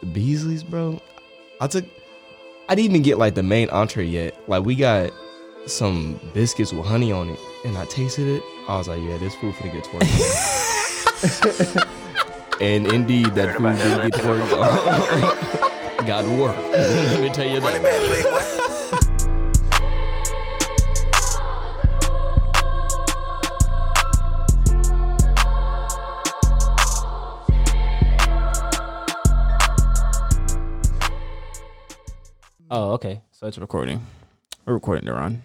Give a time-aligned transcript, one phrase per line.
[0.00, 1.00] the Beasley's, bro.
[1.60, 1.84] I took.
[2.68, 4.36] I didn't even get like the main entree yet.
[4.48, 5.12] Like we got
[5.66, 8.42] some biscuits with honey on it, and I tasted it.
[8.68, 10.06] I was like, yeah, this food finna get twenty.
[12.60, 14.20] and indeed, that food did get
[16.06, 16.56] got to work.
[16.72, 18.56] Let me tell you that.
[33.40, 34.04] So it's recording.
[34.66, 35.38] We're recording, Deron.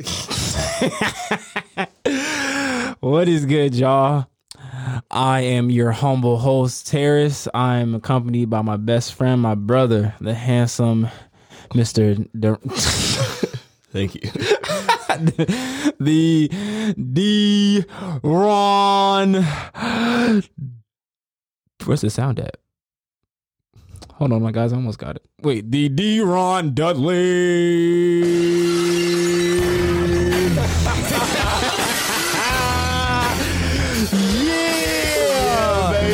[2.98, 4.26] what is good, y'all?
[5.12, 7.46] I am your humble host, Terris.
[7.54, 11.06] I'm accompanied by my best friend, my brother, the handsome
[11.70, 12.28] Mr.
[12.36, 12.56] De-
[13.92, 14.22] Thank you.
[16.00, 16.48] the
[17.12, 17.84] D
[18.24, 19.34] Ron.
[21.84, 22.56] Where's the sound at?
[24.16, 25.24] Hold on, my guys, I almost got it.
[25.42, 28.22] Wait, the Deron Dudley.
[34.44, 36.08] yeah,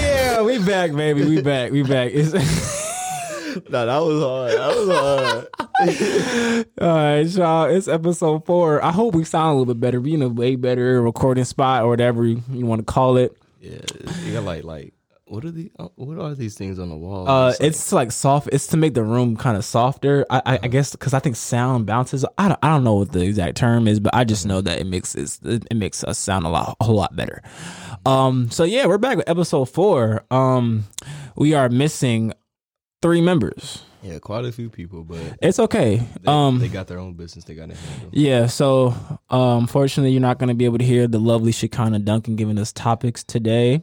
[0.00, 1.24] yeah, we back, baby.
[1.24, 1.70] We back.
[1.70, 2.10] We back.
[2.12, 2.32] It's
[3.70, 4.52] no, that was hard.
[4.52, 6.66] That was hard.
[6.80, 7.64] All right, y'all.
[7.66, 8.84] It's episode four.
[8.84, 10.00] I hope we sound a little bit better.
[10.00, 13.36] We in a way better recording spot or whatever you, you want to call it.
[13.60, 13.78] Yeah,
[14.24, 14.94] you got like like
[15.28, 17.28] what are the uh, what are these things on the wall?
[17.28, 18.48] Uh, It's like- it's like soft.
[18.52, 20.24] It's to make the room kind of softer.
[20.30, 22.24] I, I, I guess because I think sound bounces.
[22.38, 24.78] I don't, I don't know what the exact term is, but I just know that
[24.78, 27.42] it makes it, it makes us sound a lot a whole lot better.
[28.04, 28.50] Um.
[28.50, 30.24] So yeah, we're back with episode four.
[30.30, 30.84] Um,
[31.36, 32.32] we are missing
[33.02, 33.82] three members.
[34.02, 35.96] yeah, quite a few people, but It's okay.
[36.22, 36.60] they, um.
[36.60, 38.10] they got their own business they got to handle.
[38.12, 38.94] Yeah, so
[39.28, 42.58] um, unfortunately, you're not going to be able to hear the lovely Shekinah Duncan giving
[42.58, 43.82] us topics today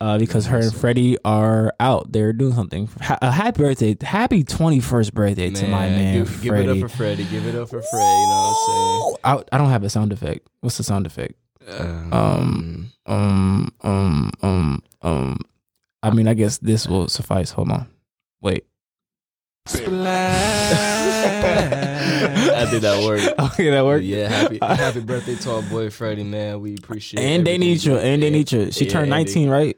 [0.00, 2.10] uh, because her and Freddie are out.
[2.12, 2.88] They're doing something.
[3.02, 3.96] Ha- uh, happy birthday.
[4.00, 7.24] Happy 21st birthday to my man, give, give it up for Freddie.
[7.24, 8.04] Give it up for Freddie.
[8.20, 10.48] You know what I, I don't have a sound effect.
[10.60, 11.34] What's the sound effect?
[11.68, 12.12] I'm?
[12.12, 15.38] Um, Um, um, um, um.
[16.02, 17.50] I mean, I guess this will suffice.
[17.50, 17.86] Hold on.
[18.40, 18.64] Wait.
[21.32, 23.20] I did that work.
[23.52, 24.04] Okay, that worked.
[24.04, 26.60] Yeah, happy happy birthday to our boy Freddie, man.
[26.60, 28.30] We appreciate And everything Danitra, you- and yeah.
[28.30, 28.74] Danitra.
[28.76, 29.76] She Yeah, turned and 19, right?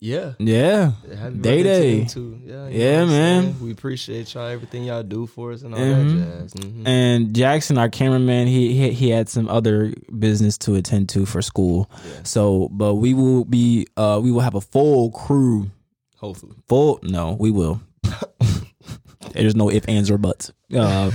[0.00, 0.32] Yeah.
[0.38, 0.92] Yeah.
[1.18, 2.04] Happy Day day.
[2.04, 2.38] too.
[2.44, 3.56] Yeah, Yeah, know what I'm man.
[3.62, 6.18] We appreciate y'all, everything y'all do for us and all Mhm.
[6.18, 6.54] that jazz.
[6.54, 6.82] Mhm.
[6.86, 11.40] And Jackson, our cameraman, he, he he had some other business to attend to for
[11.40, 11.88] school.
[12.06, 12.20] Yeah.
[12.24, 15.70] So, but we will be uh we will have a full crew.
[16.16, 16.56] Hopefully.
[16.68, 17.80] Full no, we will.
[19.32, 20.52] There's no if, ands, or buts.
[20.72, 21.10] Uh,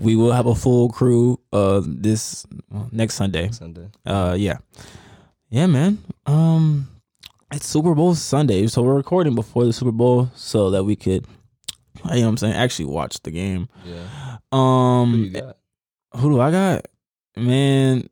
[0.00, 3.50] we will have a full crew uh this well, next Sunday.
[3.52, 3.88] Sunday.
[4.04, 4.58] Uh, yeah,
[5.50, 5.98] yeah, man.
[6.26, 6.88] Um,
[7.54, 11.26] it's Super Bowl Sunday, so we're recording before the Super Bowl so that we could,
[12.04, 13.68] you know, what I'm saying, actually watch the game.
[13.84, 14.38] Yeah.
[14.52, 16.86] Um, Who who do I got?
[17.36, 18.08] Man,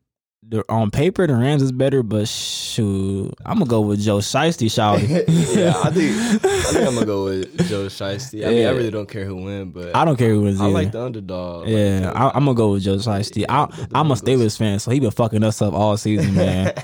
[0.68, 4.70] on paper the Rams is better, but shoot, I'm gonna go with Joe Shiesty.
[4.72, 8.46] Shout yeah, I think I think I'm gonna go with Joe Shiesty.
[8.46, 10.60] I mean, I really don't care who wins, but I don't care who wins.
[10.60, 10.74] I either.
[10.74, 11.68] like the underdog.
[11.68, 13.44] yeah, I, I'm gonna go with Joe Shiesty.
[13.48, 14.14] I, the I'm a.
[14.22, 16.74] Steelers fan, so he been fucking us up all season, man.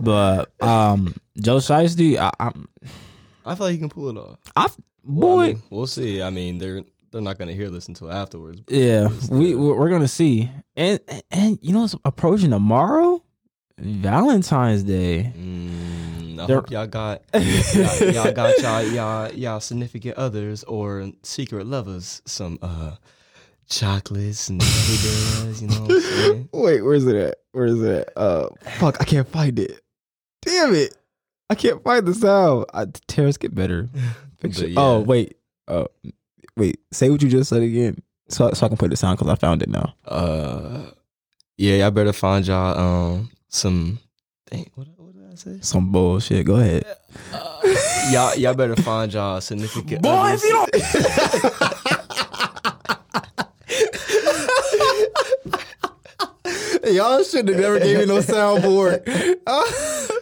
[0.00, 2.68] but um, Joe Shiesty, I, I'm,
[3.44, 4.38] I feel like he can pull it off.
[4.56, 4.68] I
[5.04, 6.22] Well, boy, I mean, we'll see.
[6.22, 6.84] I mean, they're
[7.16, 8.60] they're not gonna hear this until afterwards.
[8.68, 11.00] yeah, we we're we're gonna see, and
[11.30, 13.22] and you know it's approaching tomorrow,
[13.78, 15.32] Valentine's Day.
[15.34, 21.66] Mm, I hope y'all got y'all, y'all got y'all y'all y'all significant others or secret
[21.66, 22.96] lovers some uh
[23.68, 24.62] chocolates and.
[24.62, 26.48] You know what I'm saying?
[26.52, 27.36] Wait, where's it at?
[27.52, 28.12] Where is it at?
[28.14, 29.80] Uh, fuck, I can't find it.
[30.42, 30.94] Damn it,
[31.48, 32.66] I can't find the sound.
[32.74, 33.88] I, Terris, get better.
[34.38, 34.72] But it.
[34.72, 34.80] yeah.
[34.80, 35.86] Oh wait, uh,
[36.56, 36.80] wait.
[36.92, 39.36] Say what you just said again, so so I can play the sound because I
[39.36, 39.94] found it now.
[40.04, 40.90] Uh,
[41.56, 43.98] yeah, y'all better find y'all um some.
[44.50, 45.58] Dang, what what did I say?
[45.60, 46.46] Some bullshit.
[46.46, 46.84] Go ahead.
[48.12, 50.02] y'all y'all better find y'all significant.
[50.02, 50.42] Boy, others.
[50.44, 51.50] if you
[56.92, 59.02] Y'all shouldn't have never gave me no soundboard.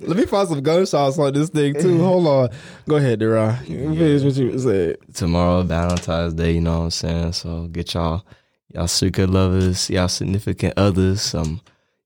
[0.00, 1.98] Let me find some gunshots on this thing too.
[2.04, 2.48] Hold on.
[2.88, 3.58] Go ahead, Deron.
[3.66, 4.96] Finish what you said.
[5.14, 7.32] tomorrow Valentine's Day, you know what I'm saying?
[7.32, 8.24] So get y'all
[8.74, 11.60] y'all secret lovers, y'all significant others, some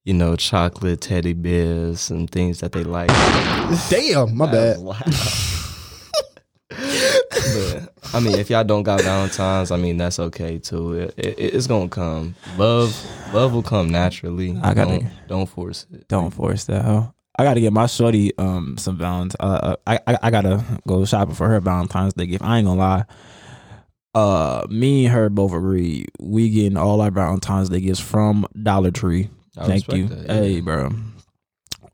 [0.05, 3.09] you know, chocolate teddy bears, some things that they like.
[3.91, 4.79] Damn, my bad.
[6.71, 10.95] but I mean, if y'all don't got Valentine's, I mean that's okay too.
[10.95, 12.35] It, it, it's gonna come.
[12.57, 12.97] Love,
[13.35, 14.59] love will come naturally.
[14.63, 16.09] I gotta- don't, don't force it.
[16.09, 16.85] Don't force that.
[16.85, 17.09] Huh?
[17.39, 19.37] I gotta get my shorty um some Valentine's.
[19.41, 22.45] Uh, I, I I gotta go shopping for her Valentine's Day gift.
[22.45, 23.05] I ain't gonna lie.
[24.15, 26.07] Uh, me and her both agree.
[26.19, 29.31] We getting all our Valentine's Day gifts from Dollar Tree.
[29.57, 30.09] I Thank you.
[30.09, 30.35] that, yeah.
[30.35, 30.91] Hey, bro.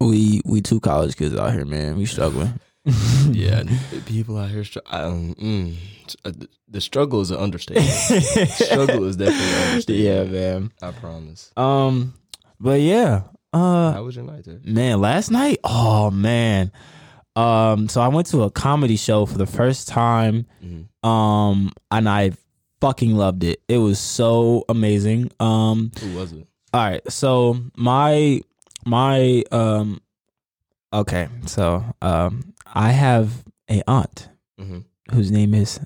[0.01, 1.97] We we two college kids out here, man.
[1.97, 2.59] We struggling.
[3.31, 3.65] yeah,
[4.07, 4.65] people out here.
[4.87, 5.75] Um, mm,
[6.25, 6.33] uh,
[6.69, 7.89] the struggle is an understatement.
[7.89, 10.05] struggle is definitely an understatement.
[10.05, 10.73] yeah, man.
[10.81, 11.53] I promise.
[11.57, 12.15] Um,
[12.61, 13.23] but yeah.
[13.53, 14.61] Uh, How was your night there?
[14.65, 16.71] Man, last night, oh man.
[17.37, 20.47] Um, so I went to a comedy show for the first time.
[20.65, 20.87] Mhm.
[21.09, 22.33] Um, and I
[22.81, 23.61] fucking loved it.
[23.69, 25.31] It was so amazing.
[25.41, 26.47] Um, Who was it?
[26.75, 28.41] all right, so my
[28.85, 30.01] my um
[30.93, 34.29] okay, so um I have a aunt
[34.61, 34.79] Mm-hmm.
[35.15, 35.79] whose name is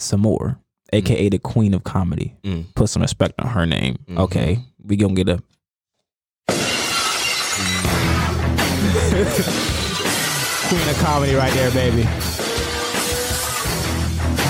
[0.00, 0.58] Samore,
[0.92, 2.34] aka the Queen of Comedy.
[2.42, 2.74] Mm.
[2.74, 3.98] Put some respect on her name.
[4.08, 4.18] Mhm.
[4.18, 4.58] Okay.
[4.82, 5.42] We gonna get a
[9.24, 12.02] Queen of comedy right there, baby.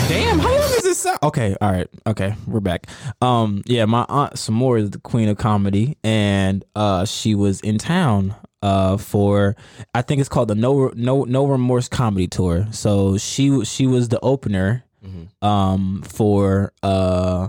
[0.09, 1.19] Damn, how long does this sound?
[1.23, 2.89] Okay, all right, okay, we're back.
[3.21, 7.79] Um, yeah, my aunt Samore is the queen of comedy, and uh, she was in
[7.79, 9.55] town uh for
[9.95, 12.67] I think it's called the No No No Remorse Comedy Tour.
[12.73, 15.29] So she she was the opener Mhm.
[15.47, 17.49] um for uh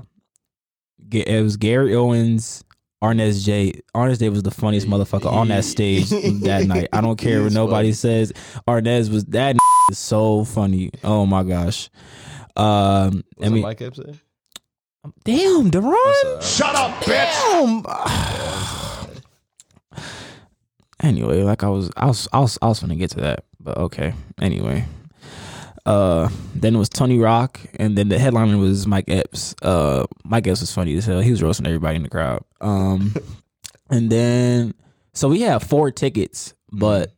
[1.12, 2.64] it was Gary Owens
[3.04, 3.74] Arnez J.
[3.96, 6.10] Arnez J was the funniest motherfucker on that stage
[6.42, 6.88] that night.
[6.92, 7.94] I don't care what nobody funny.
[7.94, 8.34] says.
[8.68, 9.56] Arnez was that
[9.92, 10.92] is so funny.
[11.04, 11.90] Oh my gosh.
[12.56, 14.16] Um, Was I it mean, Mike Epps there?
[15.24, 16.42] damn, Deron.
[16.42, 17.84] Shut up, bitch!
[17.86, 19.12] Damn.
[21.04, 23.78] anyway, like I was, I was, I was, I was gonna get to that, but
[23.78, 24.14] okay.
[24.42, 24.86] Anyway,
[25.88, 29.56] uh, then it was Tony Rock, and then the headliner was Mike Epps.
[29.62, 31.22] Uh, Mike Epps was funny as hell.
[31.22, 32.44] He was roasting everybody in the crowd.
[32.60, 33.16] Um,
[33.90, 34.74] and then
[35.14, 37.14] so we had four tickets, but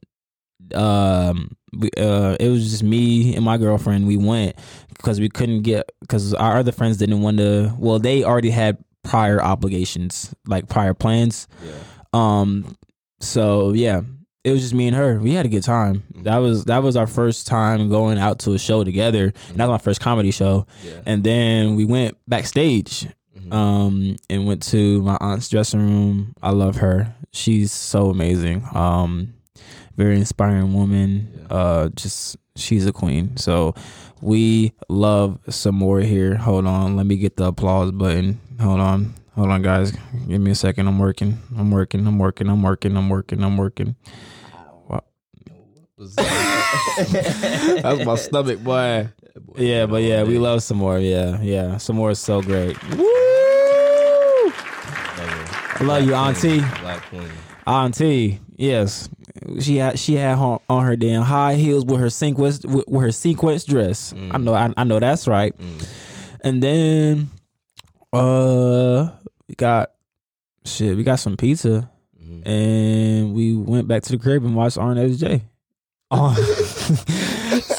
[0.75, 4.05] um, we, uh, it was just me and my girlfriend.
[4.05, 4.55] We went
[4.95, 7.73] because we couldn't get because our other friends didn't want to.
[7.79, 11.47] Well, they already had prior obligations, like prior plans.
[11.65, 11.71] Yeah.
[12.13, 12.77] Um,
[13.19, 14.01] so yeah,
[14.43, 15.19] it was just me and her.
[15.19, 16.03] We had a good time.
[16.23, 19.33] That was that was our first time going out to a show together.
[19.49, 20.65] And that was my first comedy show.
[20.83, 21.01] Yeah.
[21.05, 23.07] And then we went backstage,
[23.37, 23.53] Mhm.
[23.53, 26.33] um, and went to my aunt's dressing room.
[26.41, 27.13] I love her.
[27.31, 28.63] She's so amazing.
[28.73, 29.33] Um,
[29.97, 31.27] very inspiring woman.
[31.49, 31.55] Yeah.
[31.55, 33.35] Uh, just she's a queen.
[33.37, 33.75] So
[34.21, 36.35] we love Samore here.
[36.35, 38.39] Hold on, let me get the applause button.
[38.59, 39.93] Hold on, hold on, guys.
[40.27, 40.87] Give me a second.
[40.87, 41.39] I'm working.
[41.57, 42.05] I'm working.
[42.05, 42.47] I'm working.
[42.49, 42.95] I'm working.
[42.97, 43.43] I'm working.
[43.43, 43.95] I'm working.
[45.97, 49.09] Was that- That's my stomach, boy.
[49.35, 51.01] Boy Yeah, but yeah, we love Samore.
[51.03, 52.81] Yeah, yeah, Samore is so great.
[52.91, 53.03] Woo!
[54.45, 54.53] Love
[55.17, 55.75] her.
[55.75, 56.59] I love you, Auntie.
[56.81, 57.27] Black queen.
[57.67, 59.09] Auntie, yes,
[59.59, 63.01] she had she had on, on her damn high heels with her sequence with, with
[63.01, 64.13] her sequence dress.
[64.31, 65.53] I know, I, I know that's right.
[65.57, 65.87] Mm.
[66.45, 67.29] And then,
[68.13, 69.09] uh,
[69.49, 69.91] we got
[70.63, 70.95] shit.
[70.95, 71.89] We got some pizza,
[72.23, 72.47] Mhm.
[72.47, 75.43] and we went back to the crib and watched Arnez J.
[76.11, 76.33] Oh,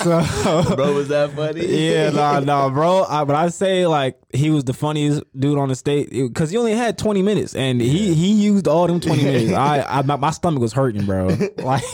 [0.03, 1.67] so Bro, was that funny?
[1.67, 3.05] yeah, nah, nah, bro.
[3.05, 6.57] I, but I say like he was the funniest dude on the stage because he
[6.57, 9.53] only had twenty minutes, and he he used all them twenty minutes.
[9.55, 11.37] I, I my, my stomach was hurting, bro.
[11.61, 11.85] Like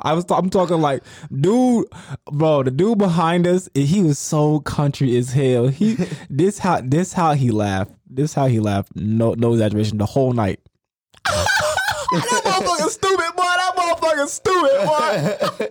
[0.00, 1.02] I was, I'm talking like,
[1.32, 1.86] dude,
[2.30, 5.68] bro, the dude behind us, he was so country as hell.
[5.68, 5.96] He
[6.28, 7.92] this how this how he laughed.
[8.06, 8.94] This how he laughed.
[8.96, 9.98] No no exaggeration.
[9.98, 10.60] The whole night.
[11.24, 13.42] that motherfucker stupid, boy.
[13.42, 15.68] That motherfucker stupid, boy.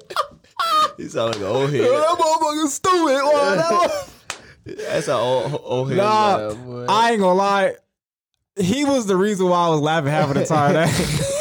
[0.97, 1.81] he sounded like an old head.
[1.81, 3.55] That motherfucker stupid, boy.
[3.55, 4.09] That
[4.65, 5.97] That's an old, old head.
[5.97, 6.85] Nah, laugh, boy.
[6.87, 7.75] I ain't gonna lie.
[8.55, 10.73] He was the reason why I was laughing half of the time.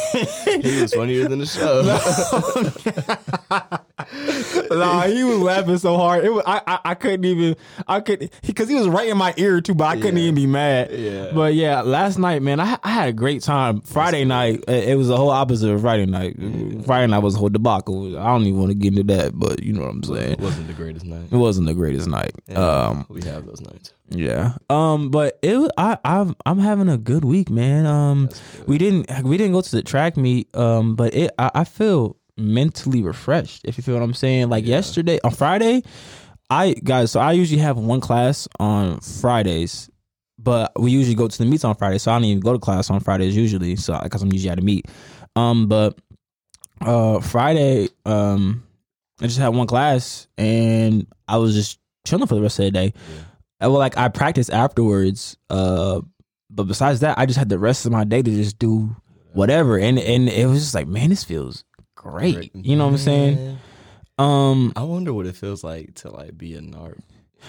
[0.63, 1.83] he was funnier than the show.
[4.71, 6.25] nah, he was laughing so hard.
[6.25, 9.35] It was I I, I couldn't even I could because he was right in my
[9.37, 10.23] ear too, but I couldn't Yeah.
[10.25, 10.91] even be mad.
[10.93, 11.31] Yeah.
[11.33, 13.81] But yeah, last night, man, I I had a great time.
[13.83, 16.37] Friday night, it it was the whole opposite of Friday night.
[16.87, 18.19] Friday night was a whole debacle.
[18.19, 20.33] I don't even want to get into that, but you know what I'm saying.
[20.33, 21.29] it wasn't the greatest night.
[21.31, 22.33] It wasn't the greatest night.
[22.55, 23.93] Um, we have those nights.
[24.11, 24.57] Yeah.
[24.69, 27.87] Um, but it I I've I'm having a good week, man.
[27.87, 28.29] Um
[28.67, 32.17] we didn't we didn't go to the track meet, um, but it I, I feel
[32.37, 34.49] mentally refreshed, if you feel what I'm saying.
[34.51, 35.83] Like yesterday on Friday,
[36.51, 39.89] I guys, so I usually have one class on Fridays,
[40.39, 42.59] but we usually go to the meets on Friday, so I don't even go to
[42.59, 44.87] class on Fridays usually, so because I'm usually at a meet.
[45.37, 45.99] Um, but
[46.83, 48.63] uh Friday, um
[49.21, 52.71] I just had one class and I was just chilling for the rest of the
[52.73, 52.93] day.
[52.97, 53.23] Uh,
[53.69, 56.01] Well, like I practiced afterwards, uh,
[56.51, 58.95] but besides that, I just had the rest of my day to just do
[59.33, 61.65] whatever, and and it was just like, man, this feels
[61.95, 62.55] great.
[62.55, 63.59] You know what I'm saying?
[64.19, 67.01] Um, I wonder what it feels like to like be a narc.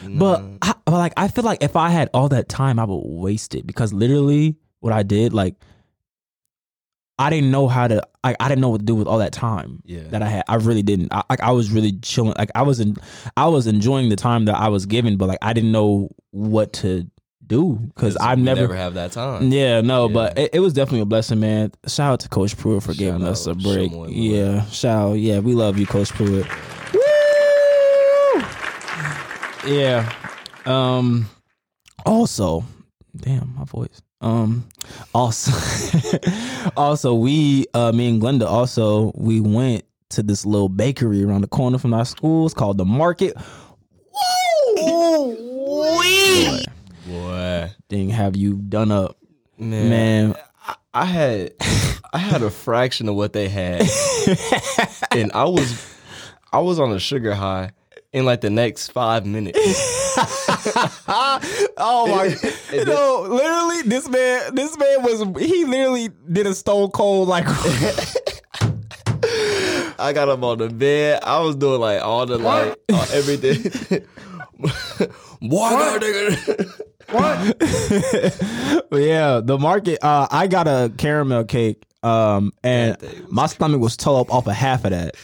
[0.07, 0.43] but?
[0.61, 3.55] I, but like I feel like if I had all that time, I would waste
[3.55, 5.55] it because literally what I did, like
[7.19, 8.01] I didn't know how to.
[8.23, 10.43] I, I didn't know what to do with all that time yeah, that I had.
[10.47, 11.13] I really didn't.
[11.13, 12.33] I, like I was really chilling.
[12.37, 12.95] Like I was in,
[13.37, 16.73] I was enjoying the time that I was given, but like I didn't know what
[16.73, 17.07] to
[17.45, 18.61] do because I've never.
[18.61, 19.51] never have that time.
[19.51, 20.13] Yeah, no, Yeah.
[20.13, 21.71] but it, it was definitely a blessing, man.
[21.87, 23.91] Shout out to Coach Pruitt for giving Shout us a break.
[24.07, 25.13] Yeah, shout out.
[25.13, 26.47] Yeah, we love you, Coach Pruitt.
[26.93, 26.99] Woo!
[29.67, 30.11] Yeah.
[30.65, 31.29] Um.
[32.05, 32.63] Also,
[33.15, 34.01] damn, my voice.
[34.23, 34.65] Um.
[35.13, 35.51] Also,
[36.77, 41.47] also, we, uh, me and Glenda, also we went to this little bakery around the
[41.47, 42.45] corner from our school.
[42.45, 43.35] It's called the Market.
[44.77, 45.35] Woo!
[45.65, 46.63] Boy,
[47.07, 49.17] boy, Thing have you done up,
[49.57, 50.35] man, man?
[50.65, 51.53] I, I had
[52.13, 53.81] I had a fraction of what they had,
[55.11, 55.95] and I was
[56.51, 57.71] I was on a sugar high
[58.13, 59.57] in like the next five minutes.
[61.77, 62.25] oh my!
[62.27, 67.27] It- you know, literally, this man, this man was he literally did a stone cold
[67.27, 67.45] like.
[69.99, 71.21] I got him on the bed.
[71.23, 72.77] I was doing like all the like
[73.13, 73.61] everything.
[75.39, 75.71] what?
[75.71, 75.99] Gotta
[78.89, 80.03] But yeah, the market.
[80.03, 84.19] Uh, I got a caramel cake, um, and That thing was my stomach was tore
[84.21, 85.15] up off of half of that.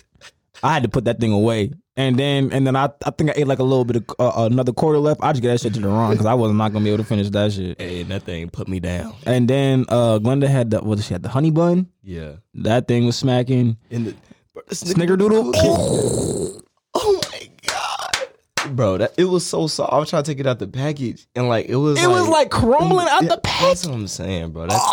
[0.63, 3.33] I had to put that thing away, and then and then I I think I
[3.35, 5.19] ate like a little bit of uh, another quarter left.
[5.21, 7.03] I just get that shit to the wrong because I was not gonna be able
[7.03, 7.79] to finish that shit.
[7.79, 9.13] Hey, that thing put me down.
[9.25, 11.89] And then uh, Glenda had the what she had the honey bun.
[12.01, 12.35] Yeah.
[12.53, 13.75] That thing was smacking.
[13.89, 14.15] In the,
[14.69, 15.51] the Snickerdoodle.
[16.95, 18.97] Oh my god, bro!
[18.97, 19.91] That it was so soft.
[19.91, 22.01] I was trying to take it out the package, and like it was.
[22.01, 23.67] It was like crumbling out Yeah, the package.
[23.67, 24.67] That's what I'm saying, bro.
[24.67, 24.83] That's,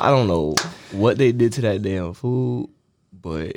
[0.00, 0.54] I don't know
[0.92, 2.68] what they did to that damn food,
[3.10, 3.56] but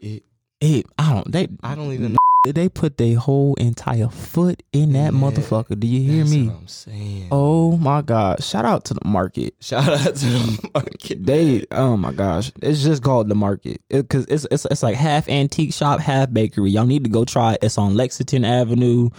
[0.00, 0.24] it.
[0.60, 0.86] It.
[1.34, 2.12] They I don't even.
[2.12, 2.18] know.
[2.52, 5.18] they put their whole entire foot in that Yeah.
[5.18, 5.78] motherfucker.
[5.80, 6.46] Do you hear That's me?
[6.48, 7.28] What I'm saying.
[7.32, 8.42] Oh my god!
[8.44, 9.54] Shout out to the market.
[9.60, 11.24] Shout out to the market.
[11.26, 15.28] They, oh my gosh, it's just called the market because it's it's it's like half
[15.28, 16.70] antique shop, half bakery.
[16.70, 17.60] Y'all need to go try it.
[17.62, 19.10] It's on Lexington Avenue.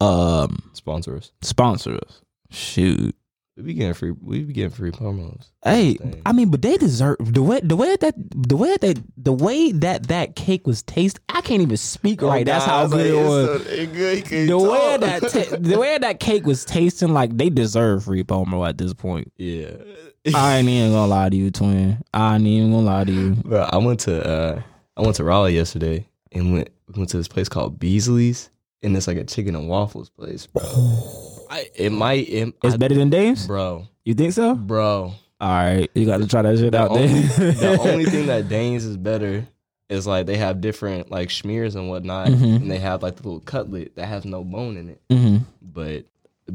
[0.00, 1.30] Um, sponsor us.
[1.42, 2.22] sponsor us.
[2.50, 3.14] Shoot.
[3.56, 4.12] We be getting free.
[4.12, 5.48] We be getting free promos.
[5.64, 9.32] Hey, I mean, but they deserve the way the way that the way that the
[9.32, 11.20] way that that cake was tasted.
[11.28, 12.46] I can't even speak right.
[12.46, 13.64] That's how good it was.
[13.64, 18.66] The way that ta- the way that cake was tasting, like they deserve free promo
[18.68, 19.32] at this point.
[19.36, 19.72] yeah.
[20.34, 22.02] I ain't even gonna lie to you, twin.
[22.12, 23.30] I ain't even gonna lie to you.
[23.36, 24.62] Bro, I went to uh
[24.96, 28.50] I went to Raleigh yesterday and went went to this place called Beasley's
[28.82, 30.62] and it's like a chicken and waffles place, bro.
[31.50, 33.46] I, it might it, It's I- better than Dave's.
[33.46, 34.54] bro, You think so?
[34.54, 35.12] bro.
[35.40, 37.52] All right, you got to try that shit out only, there.
[37.52, 39.46] the only thing that Dave's is better
[39.88, 42.56] is like they have different like schmears and whatnot, Mhm.
[42.56, 45.00] and they have like the little cutlet that has no bone in it.
[45.10, 46.04] hmm But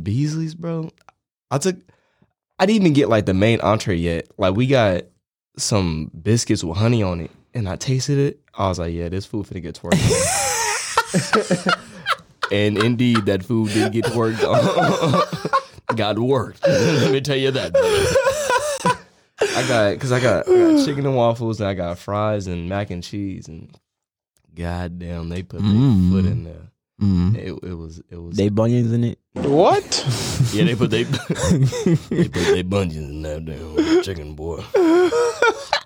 [0.01, 0.91] Beasley's, bro,
[1.51, 1.75] I took.
[2.59, 4.27] I didn't even get like the main entree yet.
[4.37, 5.03] Like we got
[5.57, 8.39] some biscuits with honey on it, and I tasted it.
[8.57, 9.95] I was like, yeah, this food finna get twerked.
[12.51, 12.57] on.
[12.57, 15.95] and indeed, that food did get twerked on.
[15.95, 16.65] got worked.
[16.67, 17.71] Let me tell you that.
[17.73, 18.99] brother.
[19.57, 22.67] I got because I got, I got chicken and waffles, and I got fries and
[22.69, 23.69] mac and cheese, and
[24.53, 26.11] goddamn, they put their Mm.
[26.11, 26.71] foot in there.
[27.01, 29.19] mm It, it was it was They bunions in it.
[29.33, 29.83] What?
[30.53, 34.63] yeah, they put they they put their bungee in that damn chicken boy.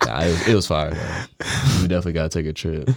[0.06, 1.24] Nah, it, was, it was fire though.
[1.82, 2.88] We definitely gotta take a trip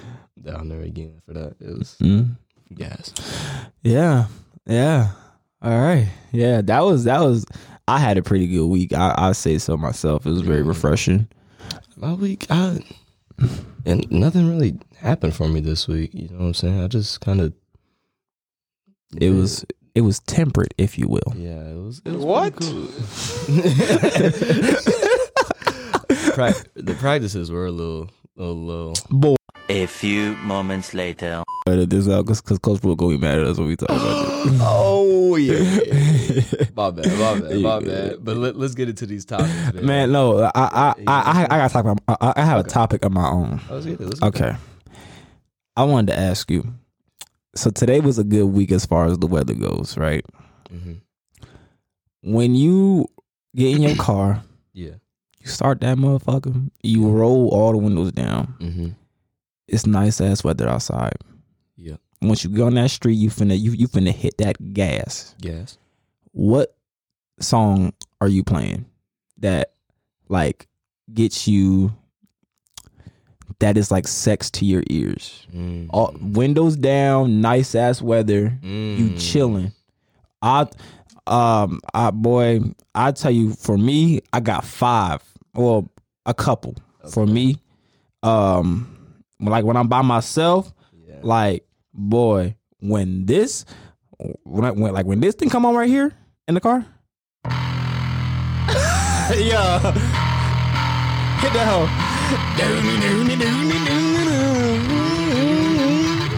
[0.42, 1.56] down there again for that.
[1.60, 2.38] It was Mm.
[2.74, 3.14] Gas.
[3.84, 4.26] Yeah,
[4.66, 5.12] yeah.
[5.62, 6.10] All right.
[6.32, 7.46] Yeah, that was that was.
[7.88, 8.94] I had a pretty good week.
[8.94, 10.26] I I say so myself.
[10.26, 10.68] It was very Mhm.
[10.68, 11.28] refreshing.
[11.98, 12.80] My week, I
[13.86, 16.12] and nothing really happened for me this week.
[16.14, 16.82] You know what I'm saying?
[16.82, 17.54] I just kind of
[19.18, 19.66] It was
[19.96, 21.34] it was temperate, if you will.
[21.36, 21.70] yeah.
[21.72, 22.56] It was it was What?
[22.56, 22.88] cool.
[26.34, 28.96] Prac- the practices were a little a little.
[29.10, 29.36] Boy,
[29.70, 31.42] A few moments later.
[31.68, 34.48] edit this out because Coach will go be mad at us when we talk about
[34.48, 34.58] it.
[34.62, 35.60] oh yeah,
[36.76, 38.26] my bad, my bad, my You bad.
[38.26, 39.86] But let, let's get into these topics, man.
[39.86, 42.00] Man, no, I I I I, I got to talk about.
[42.22, 43.62] I, I have a topic of my own.
[43.70, 44.56] Let's get it, let's get Okay,
[45.78, 46.66] I wanted to ask you.
[47.56, 50.26] So today was a good week as far as the weather goes, right?
[50.70, 50.74] it.
[50.74, 51.00] Mhm.
[52.22, 53.08] When you
[53.56, 54.44] get in your car,
[54.74, 54.96] Yeah.
[55.40, 58.56] you start that motherfucker, you roll all the windows down.
[58.60, 58.88] Mm-hmm.
[59.68, 61.14] It's nice ass weather outside.
[61.76, 61.96] Yeah.
[62.22, 65.36] Once you get on that street, you finna you you finna hit that gas.
[65.40, 65.78] Yes.
[66.32, 66.76] What
[67.40, 68.86] song are you playing
[69.40, 69.74] that
[70.30, 70.68] like
[71.14, 71.92] gets you
[73.60, 75.46] that is like sex to your ears.
[75.54, 75.88] Mm.
[75.92, 79.20] All, windows down, nice ass weather, you Mm.
[79.32, 79.72] chilling.
[80.42, 80.68] I,
[81.28, 82.62] um, I boy,
[82.94, 85.22] I tell you, for me, I got five.
[85.54, 85.90] Well,
[86.26, 86.76] a couple
[87.10, 87.58] for me.
[88.24, 88.93] Um,
[89.40, 90.74] like when I'm by myself,
[91.08, 91.16] Yeah.
[91.22, 93.66] like boy, when this,
[94.44, 96.12] when, I, when like when this thing come on right here
[96.48, 96.86] in the car,
[97.46, 99.80] yeah,
[101.40, 101.88] hit that hoe.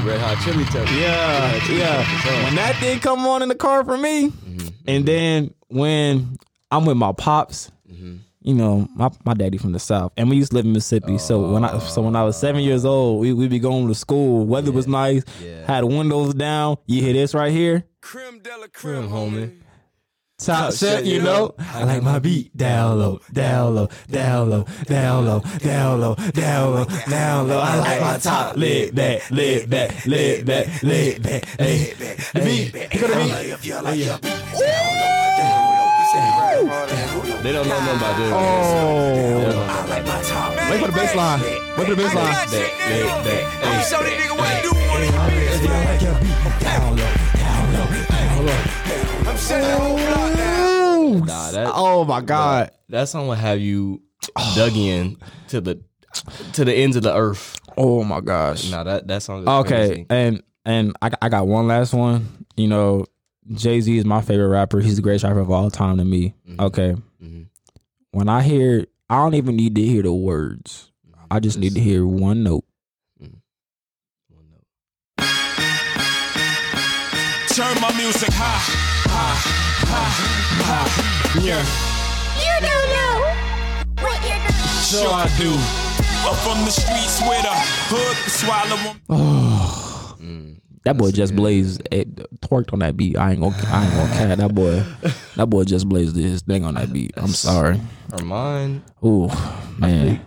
[0.05, 0.91] Red Hot Chili Peppers.
[0.91, 2.43] Yeah, yeah.
[2.45, 4.67] When that thing come on in the car for me, mm-hmm.
[4.87, 6.37] and then when
[6.69, 8.17] I'm with my pops, mm-hmm.
[8.45, 11.17] You know, my, my daddy from the south, and we used to live in Mississippi.
[11.17, 13.95] so when I so when I was seven years old, we we be going to
[13.95, 14.45] school.
[14.45, 15.65] Weather was nice, Yeah.
[15.65, 16.77] had windows down.
[16.85, 19.61] You hear this right here, Creme de la creme, homie.
[20.37, 21.55] top set, you know.
[21.57, 26.73] I like my beat down low, down low, down low, down low, down low, down
[26.75, 27.59] low, down low.
[27.59, 32.17] I like my top lit back, lit back, lit back, lit back, lit back.
[32.33, 35.25] The beat, oh, here go the beat.
[37.43, 38.31] They don't know nothing about this.
[38.33, 38.39] Oh.
[39.15, 40.71] Yeah.
[40.71, 41.41] Wait for the bass line.
[41.41, 42.25] Wait for the bass line.
[42.25, 43.24] That shit, That- nigga.
[43.24, 45.13] that- that- I'ma show these niggas what I do on it.
[49.27, 51.25] I'm shutting the whole block down.
[51.25, 52.71] Nah, that Oh my god.
[52.89, 54.01] that song will have you
[54.55, 55.17] dug in
[55.50, 55.79] to the
[56.53, 57.57] to the ends of the earth.
[57.77, 58.69] Oh my gosh.
[58.71, 60.05] Nah, that that song is Okay, crazy.
[60.09, 62.45] and and I I got one last one.
[62.55, 63.05] You know,
[63.53, 64.79] Jay Z is my favorite rapper.
[64.79, 66.33] He's the greatest rapper of all time to me.
[66.59, 66.95] Okay.
[67.23, 67.47] Mhm.
[68.11, 70.91] When I hear, I don't even need to hear the words.
[71.29, 72.63] I just need to hear one note.
[73.19, 74.65] One note.
[77.49, 78.59] Turn my music high,
[79.09, 79.37] high,
[79.87, 80.11] high,
[80.65, 81.41] high.
[81.45, 81.63] Yeah,
[82.41, 83.13] You don't know
[84.03, 84.81] what you're doing.
[84.83, 85.51] sure I do.
[86.27, 87.55] Up from the streets with a
[87.89, 89.01] hood to swallow 'em.
[90.25, 90.57] Mm.
[90.85, 93.17] That boy just blazed it, twerked on that beat.
[93.17, 94.83] I ain't gonna I ain't gonna cat that boy.
[95.35, 97.11] That boy just blazed his thing on that beat.
[97.17, 97.81] I'm sorry.
[98.09, 99.29] For mine, Ooh
[99.79, 100.24] man.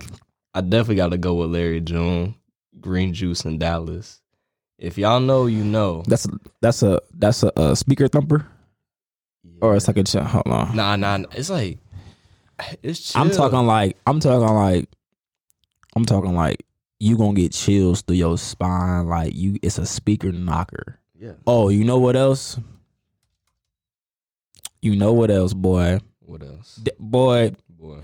[0.55, 2.35] I definitely got to go with Larry June,
[2.81, 4.21] Green Juice, and Dallas.
[4.79, 6.03] If y'all know, you know.
[6.07, 8.45] That's a that's a that's a, uh speaker thumper
[9.61, 10.75] or it's like a ch- hold on.
[10.75, 11.19] Nah, nah.
[11.33, 11.79] It's like
[12.83, 13.13] it's.
[13.13, 13.23] Chill.
[13.23, 14.89] I'm talking like I'm talking like
[15.95, 16.65] I'm talking like
[17.01, 19.07] you gonna get chills through your spine.
[19.07, 20.99] Like you, it's a speaker knocker.
[21.19, 21.33] Yeah.
[21.47, 22.59] Oh, you know what else?
[24.81, 25.99] You know what else, boy?
[26.21, 28.01] What else, D- boy, boy?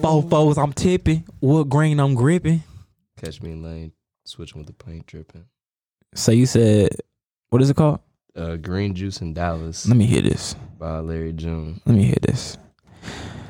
[0.00, 1.24] fofos, I'm tipping.
[1.40, 2.62] Wood grain, I'm gripping.
[3.16, 3.92] Catch me in lane,
[4.24, 5.44] switching with the paint dripping.
[6.14, 6.90] So you said,
[7.50, 8.00] what is it called?
[8.38, 10.54] Uh, Green Juice in Dallas Let me hear this.
[10.78, 11.80] by Larry June.
[11.84, 12.56] Let me hear this.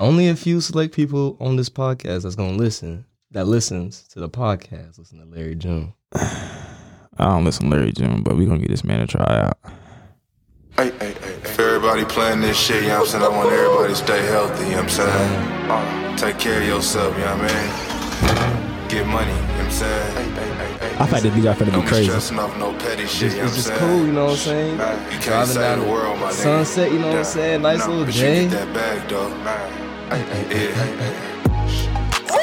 [0.00, 3.04] Only a few select people on this podcast that's gonna listen.
[3.32, 4.98] That listens to the podcast.
[4.98, 5.92] Listen to Larry June.
[6.14, 9.58] I don't listen to Larry June, but we gonna get this man a try out.
[10.76, 13.24] Hey, hey, hey, if everybody playing this shit, you know what I'm saying?
[13.24, 15.70] I want everybody to stay healthy, you know what I'm saying?
[15.70, 18.88] Uh, take care of yourself, you know what I mean?
[18.88, 20.57] Get money, you know what I'm saying?
[21.00, 22.04] I thought this beat got finna be Don't be crazy.
[22.08, 23.78] stressing off no petty shit, It's, you know what I'm it's just saying?
[23.80, 24.72] cool, you know what I'm saying?
[24.72, 26.32] You can't Driving save down the world, my nigga.
[26.32, 27.62] sunset, you know what I'm saying?
[27.62, 28.44] Nice nah, little but day.
[28.44, 29.28] You get that bag, though.
[30.10, 32.38] Hey, hey, hey, hey, hey.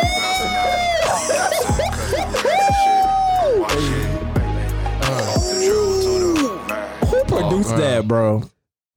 [5.90, 7.78] Who produced bro.
[7.78, 8.44] that, bro?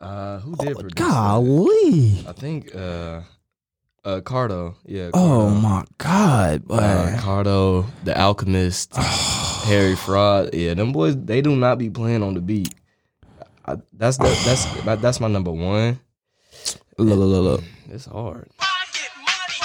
[0.00, 0.92] Uh, who did produce?
[0.94, 0.96] that?
[0.96, 2.24] Golly.
[2.26, 3.20] I think uh,
[4.08, 4.74] uh, Cardo.
[4.86, 5.10] Yeah.
[5.12, 6.76] Oh my god, boy.
[6.76, 8.96] Uh, Cardo, The Alchemist,
[9.66, 10.54] Harry Fraud.
[10.54, 11.16] Yeah, them boys.
[11.16, 12.74] They do not be playing on the beat.
[13.66, 14.64] I, that's the, that's
[15.00, 16.00] that's my number one.
[16.96, 17.62] look, look, look, look.
[17.90, 18.48] It's hard.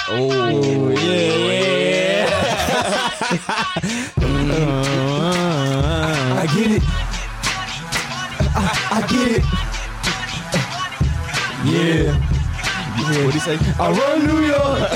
[0.06, 2.28] Oh yeah,
[6.36, 6.82] I get it.
[8.56, 9.44] I, I get it.
[11.64, 12.23] Yeah.
[13.22, 13.58] What do you say?
[13.78, 14.90] I run New York.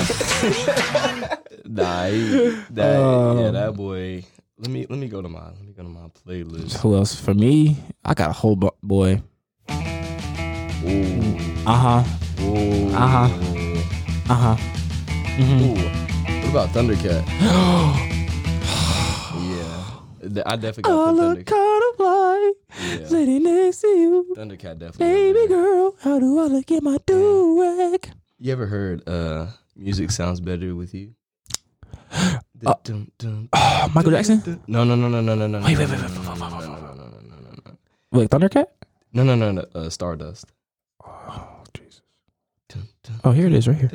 [1.69, 2.09] Nah,
[2.71, 4.25] that Um, yeah, that boy.
[4.59, 6.79] Let me let me go to my let me go to my playlist.
[6.79, 7.15] Who else?
[7.15, 9.21] For me, I got a whole bu- boy.
[9.69, 9.75] Uh
[11.67, 12.03] huh.
[12.97, 13.29] Uh-huh.
[14.31, 14.57] Uh huh.
[15.45, 15.77] Ooh.
[16.41, 17.23] What about Thundercat?
[20.47, 21.47] I definitely got All to the Thundercat.
[21.47, 25.33] kind of Yeah, sitting next to you, Thundercat definitely.
[25.33, 25.95] baby girl.
[26.01, 28.11] How do I look at my do rag?
[28.39, 31.15] You ever heard uh music sounds better with you?
[32.67, 33.49] Uh, Dun, dun,
[33.95, 34.41] Michael Jackson.
[34.41, 34.61] dun.
[34.67, 35.59] No, no, no, no, no, no, no.
[35.61, 37.73] Wait, no, wait, no, wait, wait, no, wait, no, wait, no, wait, no.
[38.13, 38.67] Wait, Thundercat?
[39.13, 39.65] No, no, no, no.
[39.75, 40.47] Uh, Stardust.
[41.05, 42.01] Oh Jesus.
[43.25, 43.91] Oh, here it is, right here.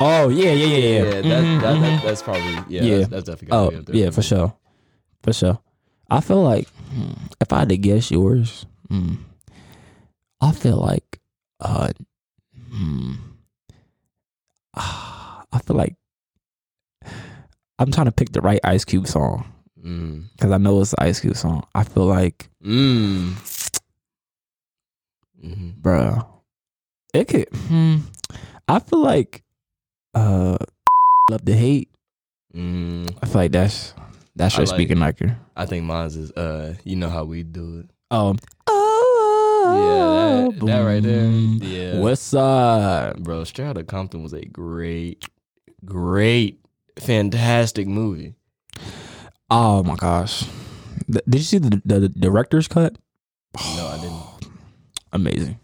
[0.00, 1.02] Oh yeah, yeah, yeah, yeah.
[1.02, 1.80] Yeah, that, Mhm, that, mhm.
[1.80, 2.82] that, that's probably yeah.
[2.82, 2.98] Yeah.
[2.98, 3.56] That's, that's definitely.
[3.58, 4.54] Oh be up there yeah, for sure,
[5.22, 5.58] for sure.
[6.10, 9.14] I feel like hmm, if I had to guess yours, hmm,
[10.40, 11.20] I feel like,
[11.60, 11.90] uh,
[12.70, 13.14] hmm,
[14.74, 15.96] I feel like
[17.80, 19.52] I'm trying to pick the right Ice Cube song
[19.84, 20.24] Mm.
[20.32, 21.62] because I know it's the Ice Cube song.
[21.74, 23.34] I feel like, Mm.
[25.40, 26.26] hmm bruh,
[27.14, 27.48] it could.
[28.66, 29.42] I feel like,
[30.18, 30.56] uh,
[31.30, 31.88] love to hate.
[32.54, 33.10] Mm.
[33.22, 33.94] I feel like that's
[34.36, 35.20] that's your like- speaking like.
[35.56, 37.90] I think mine's is uh, you know how we do it.
[38.10, 38.38] Um.
[39.68, 41.26] Yeah, that, that right there.
[41.28, 43.22] Yeah, West Side.
[43.22, 43.44] bro.
[43.44, 45.24] Straight Outta Compton was a great,
[45.84, 46.58] great,
[46.98, 48.34] fantastic movie.
[49.50, 50.44] Oh my gosh.
[51.10, 52.96] Th- Did you see the, the director's cut?
[53.76, 54.52] No, I didn't.
[55.12, 55.58] Amazing.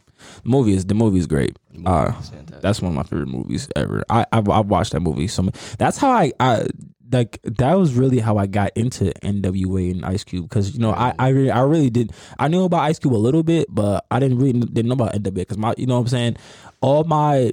[0.45, 1.59] The movie is the movie is great.
[1.73, 2.13] Movie Uh.
[2.61, 4.05] That's one of my favorite movies ever.
[4.09, 5.55] I I, I watched that movie so much.
[5.79, 6.67] That's how I I
[7.13, 10.93] like that was really how I got into NWA and Ice Cube because you know
[10.93, 14.07] I I really, I really did I knew about Ice Cube a little bit but
[14.11, 16.37] I didn't really didn't know about NWA because my you know what I'm saying
[16.81, 17.53] all my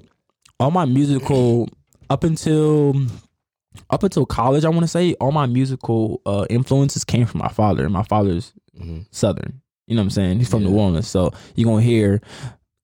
[0.59, 1.67] all my musical
[2.09, 2.95] up until
[3.89, 7.49] up until college I want to say all my musical uh, influences came from my
[7.49, 9.05] father and my father's Mhm.
[9.11, 10.69] Southern you know what I'm saying he's from Yeah.
[10.69, 12.21] New Orleans so you're gonna hear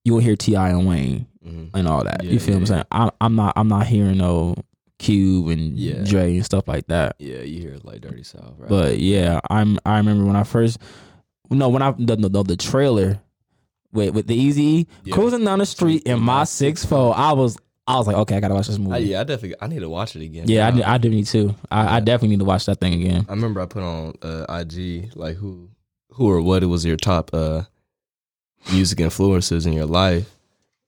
[0.07, 0.69] you gonna hear T.I.
[0.69, 1.69] and Wayne Mhm.
[1.73, 2.23] and all that.
[2.23, 2.83] Yeah, you feel yeah, what I'm saying?
[2.91, 4.55] I, I'm not I'm not hearing no
[4.99, 6.03] Cube and Yeah.
[6.03, 7.15] Dre and stuff like that.
[7.19, 8.69] Yeah, you hear like Dirty South, right?
[8.69, 10.79] But yeah, I'm I remember when I first
[11.49, 13.19] no when I the the, the, trailer
[13.93, 15.13] with with the Eazy Yeah.
[15.13, 17.15] cruising down the street in my six four.
[17.15, 18.95] I was I was like okay I gotta watch this movie.
[18.95, 20.45] I, yeah, I definitely I need to watch it again.
[20.47, 21.55] yeah, I, I do need to.
[21.71, 23.25] I, I definitely need to watch that thing again.
[23.29, 25.69] I remember I put on uh, IG like who
[26.11, 27.61] who or what it was your top uh
[28.71, 30.29] music influences in your life,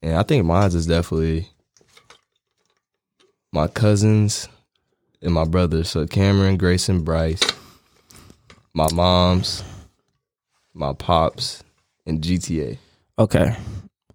[0.02, 1.50] and I think mine is definitely
[3.52, 4.48] my cousins
[5.22, 5.90] and my brothers.
[5.90, 7.42] So Cameron, Grayson, Bryce,
[8.74, 9.64] my mom's,
[10.74, 11.64] my pops,
[12.06, 12.78] and GTA.
[13.18, 13.56] Okay,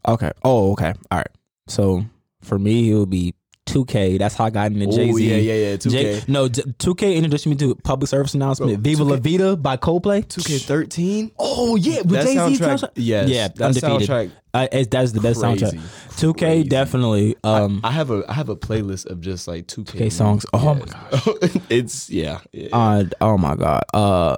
[0.07, 0.33] okay.
[0.43, 0.95] Oh okay.
[1.11, 1.29] All right.
[1.69, 2.05] So
[2.43, 3.35] for me it would be
[3.67, 4.19] 2K.
[4.19, 5.13] That's how I got into Jay Z.
[5.13, 5.77] Oh yeah, yeah, yeah.
[5.77, 8.73] Two J- K, no, J- 2K introduced me to public service announcement.
[8.75, 10.29] Bro, Viva La 2K Vida by Coldplay.
[10.29, 11.31] two K thirteen.
[11.39, 14.09] Oh yeah, with Jay Z soundtrack, yes, Yeah, that undefeated.
[14.09, 14.31] soundtrack.
[14.53, 15.65] Uh, it's, that's the best Crazy.
[15.67, 15.81] soundtrack.
[16.17, 16.69] 2K Crazy.
[16.69, 17.37] definitely.
[17.43, 20.47] Um, I have a I have a playlist of just like two K 2K songs.
[20.53, 21.29] Oh my gosh,
[21.71, 22.41] it's yeah.
[22.53, 22.69] yeah.
[22.73, 23.83] uh, oh my god.
[23.95, 24.37] Uh,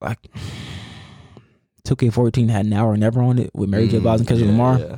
[0.00, 0.18] like
[1.86, 3.98] 2K14 had Now or Never on it with Mary J.
[3.98, 4.78] Mm, Blige and Kendrick yeah, Lamar.
[4.78, 4.96] yeah.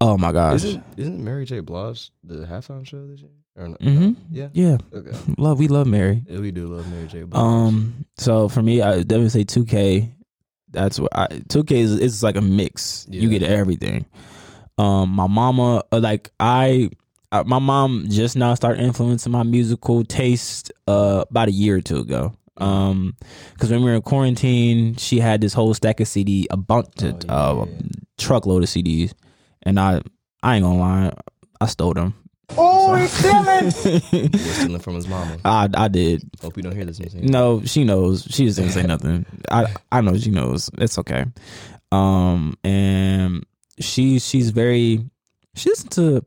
[0.00, 0.56] Oh my gosh.
[0.64, 1.60] Isn't isn't Mary J.
[1.60, 3.30] Blige the halftime show this year?
[3.56, 3.76] Or no?
[3.80, 4.48] hmm Yeah.
[4.52, 5.16] Yeah, Okay.
[5.38, 5.58] love.
[5.58, 6.22] We love Mary.
[6.28, 7.22] Yeah, we do love Mary J.
[7.22, 7.40] Blige.
[7.40, 10.12] Um, so for me, I definitely say 2K.
[10.70, 11.94] That's what I 2K is.
[12.00, 13.06] It's like a mix.
[13.08, 14.06] You get everything.
[14.76, 16.90] Um, my mama, uh, like I,
[17.30, 20.72] uh, my mom just now started influencing my musical taste.
[20.88, 22.34] Uh, about a year or two ago.
[22.56, 23.16] Um,
[23.52, 27.02] because when we were in quarantine, she had this whole stack of CD, a bunch,
[27.02, 27.82] of Oh, uh, yeah.
[28.18, 29.12] truckload of CDs,
[29.64, 30.00] and I,
[30.42, 31.12] I ain't gonna lie,
[31.60, 32.14] I stole them.
[32.56, 33.08] We're
[33.70, 35.38] stealing from his mama.
[35.44, 36.22] I, I did.
[36.42, 37.00] Hope you don't hear this.
[37.00, 37.22] Music.
[37.22, 38.24] No, she knows.
[38.30, 39.26] She just didn't say nothing.
[39.50, 40.70] I I know she knows.
[40.78, 41.24] It's okay.
[41.90, 43.44] Um, and
[43.80, 45.04] she she's very
[45.54, 46.24] she listens to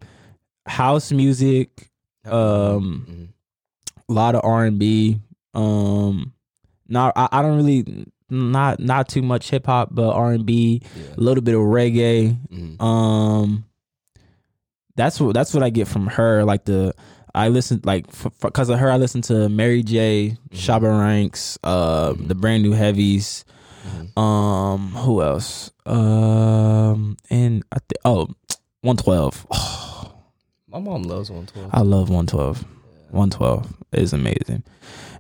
[0.66, 1.90] house music,
[2.26, 3.30] um,
[4.10, 5.20] a lot of R and B.
[5.54, 6.34] Um,
[6.88, 10.82] not I, I don't really not not too much hip hop, but R and B,
[11.16, 12.38] a little bit of reggae.
[12.52, 12.82] Mhm.
[12.82, 13.66] Um,
[14.96, 16.44] that's what that's what I get from her.
[16.44, 16.94] Like the
[17.36, 18.08] I listen like
[18.42, 23.46] because of her, I listen to Mary J, Shabba Ranks, uh, the brand new heavies.
[24.16, 24.20] Mhm.
[24.22, 25.72] Um, who else?
[25.86, 28.28] Um, and I th- oh,
[28.82, 29.46] one twelve.
[29.52, 30.12] Oh,
[30.68, 31.70] My mom loves 112.
[31.74, 32.66] I love one twelve.
[33.12, 34.64] One twelve is amazing.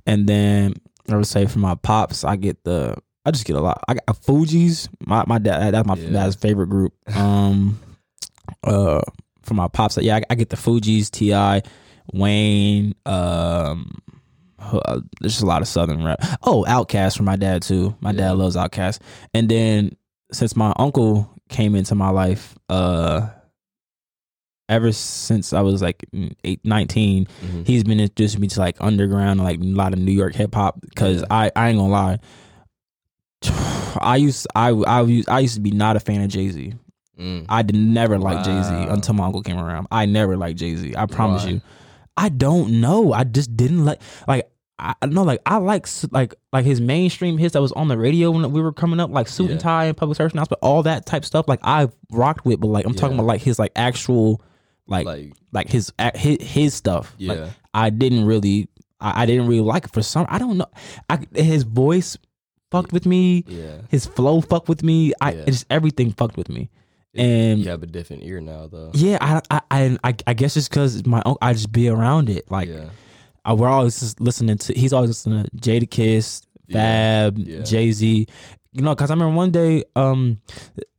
[0.05, 0.73] And then
[1.09, 3.83] I would say for my pops, I get the I just get a lot.
[3.87, 4.89] I got Fugees.
[5.05, 6.09] My my dad that's my Yeah.
[6.11, 6.93] dad's favorite group.
[7.15, 7.79] Um,
[8.63, 9.01] uh,
[9.41, 11.61] for my pops, yeah, I, I get the Fugees, T.I.,
[12.13, 12.95] Wayne.
[13.05, 13.97] Um,
[14.59, 16.19] uh, there's just a lot of southern rap.
[16.43, 17.95] Oh, OutKast for my dad too.
[18.01, 18.17] My Yeah.
[18.29, 18.99] dad loves OutKast.
[19.33, 19.91] And then
[20.31, 23.27] since my uncle came into my life, uh.
[24.69, 26.06] Ever since I was like
[26.43, 27.65] eight, 19, Mhm.
[27.67, 30.82] he's been introducing me to like underground, like a lot of New York hip hop.
[30.82, 31.27] Because Yeah.
[31.30, 32.19] I, I ain't gonna lie,
[34.01, 36.73] I used I I used, I used to be not a fan of Jay Z.
[37.19, 37.45] Mm.
[37.49, 39.88] I did never like Jay Z until my uncle came around.
[39.91, 40.95] I never liked Jay Z.
[40.95, 41.49] I promise Why?
[41.51, 41.62] you.
[42.15, 43.13] I don't know.
[43.13, 44.49] I just didn't like like
[44.80, 48.30] I know like I like like like his mainstream hits that was on the radio
[48.32, 51.06] when we were coming up, like suit and tie and public service announcement, all that
[51.08, 51.47] type stuff.
[51.47, 54.41] Like I've rocked with, but like I'm talking about like his like actual
[54.88, 57.15] like like, Like his his his stuff.
[57.19, 58.69] Like, yeah, I didn't really
[59.00, 60.67] I, I didn't really like it for some I don't know.
[61.10, 62.17] I his voice
[62.71, 63.43] fucked with me.
[63.47, 63.82] yeah.
[63.89, 65.13] His flow fucked with me.
[65.21, 65.45] I Yeah.
[65.45, 66.69] just everything fucked with me.
[67.15, 68.91] And- you have a different ear now, though.
[68.93, 72.30] Yeah, I I I, I, I guess it's because my uncle I just be around
[72.30, 72.50] it.
[72.52, 72.89] Like yeah,
[73.45, 74.73] I, we're always just listening to.
[74.73, 76.43] He's always listening to Jadakiss.
[76.71, 77.62] Fab, Yeah.
[77.62, 78.28] Jay Z.
[78.77, 80.39] You know, because I remember one day, um,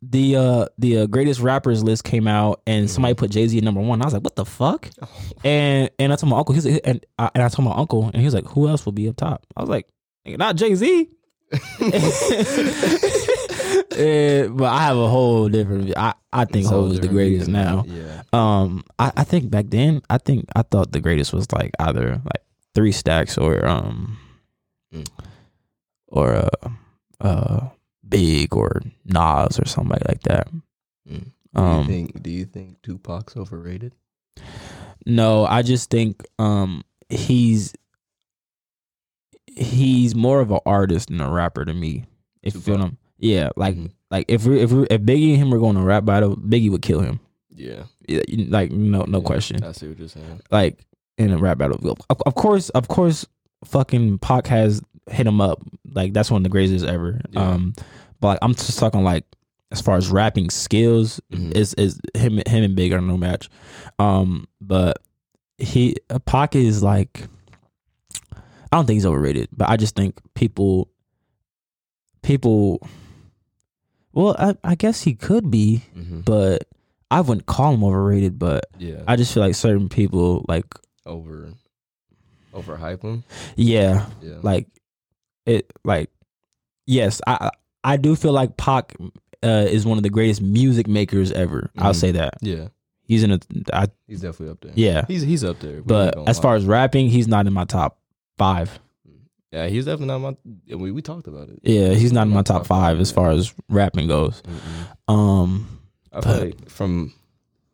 [0.02, 2.92] the uh the uh, greatest rappers list came out, and Mm-hmm.
[2.92, 4.02] somebody put Jay Z at number one.
[4.02, 4.90] I was like, what the fuck?
[5.44, 8.16] And and I told my uncle, he's and I, and I told my uncle, and
[8.16, 9.46] he was like, who else will be up top?
[9.56, 9.86] I was like,
[10.26, 11.08] "Nigga, not Jay Z.
[14.50, 15.96] but I have a whole different.
[15.96, 17.84] I I think all is the greatest now.
[17.86, 21.70] Yeah, Um, I, I think back then, I think I thought the greatest was like
[21.78, 22.42] either like
[22.74, 24.18] three stacks or um,
[24.94, 25.06] Mm.
[26.08, 26.68] or uh,
[27.20, 27.68] uh,
[28.08, 30.48] big or Nas or somebody like that.
[31.08, 31.24] Mm.
[31.54, 32.22] do Um, you think?
[32.22, 33.92] Do you think Tupac's overrated?
[35.06, 37.74] no, I just think um he's
[39.46, 42.04] he's more of an artist than a rapper to me.
[42.42, 43.90] If you feel him, yeah, like Mhm.
[44.10, 46.70] like if we if we if Biggie and him were going to rap battle, Biggie
[46.70, 47.20] would kill him.
[47.50, 49.64] Yeah, Yeah, like no no Yeah, question.
[49.64, 50.40] I see what you're saying.
[50.50, 50.84] like
[51.16, 51.78] in a rap battle.
[52.08, 53.26] Of, of course, of course,
[53.64, 55.60] fucking Pac has hit him up.
[55.92, 57.20] Like that's one of the greatest ever.
[57.30, 57.50] Yeah.
[57.50, 57.74] Um,
[58.20, 59.24] but like, I'm just talking like
[59.70, 61.54] as far as rapping skills, Mhm.
[61.54, 63.48] is is him him and Big are no match.
[63.98, 64.98] Um, but
[65.58, 67.26] he Pac is like.
[68.70, 70.90] I don't think he's overrated, but I just think people,
[72.22, 72.86] people.
[74.12, 76.64] Well, I, I guess he could be, hmm but
[77.10, 78.38] I wouldn't call him overrated.
[78.38, 80.66] But Yeah, I just feel like certain people, like
[81.06, 81.52] over
[82.54, 83.24] overhype him.
[83.56, 84.66] Yeah, Yeah, like
[85.48, 85.72] it.
[85.84, 86.10] Like
[86.86, 87.50] yes, I
[87.84, 88.94] I do feel like Pac
[89.42, 91.70] uh, is one of the greatest music makers ever.
[91.78, 91.96] I'll Mhm.
[91.96, 92.68] say that yeah,
[93.02, 93.38] he's in a.
[93.72, 94.72] I, he's definitely up there.
[94.74, 95.82] yeah, he's he's up there.
[95.82, 97.98] but as far as rapping, he's not in my top
[98.36, 98.78] five.
[99.52, 100.18] yeah, he's definitely not
[100.68, 100.76] my.
[100.76, 101.60] We we talked about it.
[101.62, 104.42] Yeah, he's not in my top five as far as rapping goes.
[104.42, 105.14] Mm-mm.
[105.14, 105.80] Um,
[106.12, 107.12] I But- like from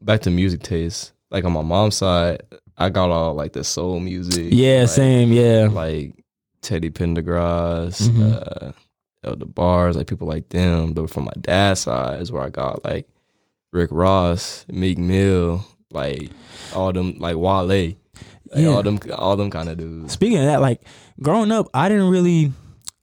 [0.00, 2.42] back to music taste, like on my mom's side,
[2.76, 4.48] I got all like the soul music.
[4.50, 5.32] yeah, like, same.
[5.32, 6.23] Yeah, Like
[6.64, 8.32] Teddy Pendergrass, Mhm.
[8.66, 8.72] uh,
[9.22, 10.92] Elder Bars, like people like them.
[10.92, 13.06] But from my dad's side is where I got like
[13.72, 16.30] Rick Ross, Meek Mill, like
[16.74, 17.96] all them, like Wale, like,
[18.56, 18.68] Yeah.
[18.68, 20.12] all them, all them kind of dudes.
[20.12, 20.80] Speaking of that, like
[21.20, 22.52] growing up, I didn't really,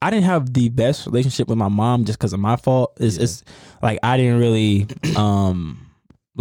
[0.02, 2.94] I didn't have the best relationship with my mom just because of my fault.
[3.00, 3.24] It's, Yeah.
[3.24, 3.44] it's
[3.82, 5.78] like I didn't really, um,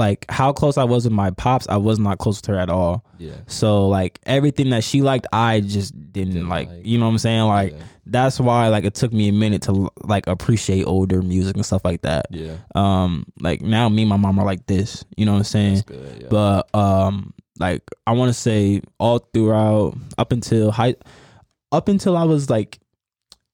[0.01, 1.67] like how close I was with my pops.
[1.69, 3.05] I was not close to her at all.
[3.19, 6.69] Yeah, So like everything that she liked, I just didn't, Didn't like.
[6.69, 6.87] like.
[6.87, 7.43] You know what I'm saying?
[7.43, 11.55] Like yeah, that's why like it took me a minute to like appreciate older music
[11.57, 12.27] and stuff like that.
[12.31, 15.05] yeah, Um, like now me and my mom are like this.
[15.17, 15.83] You know what I'm saying?
[15.87, 16.19] good.
[16.23, 16.29] Yeah.
[16.31, 20.95] but um like i want to say all throughout up until high
[21.73, 22.79] up until i was like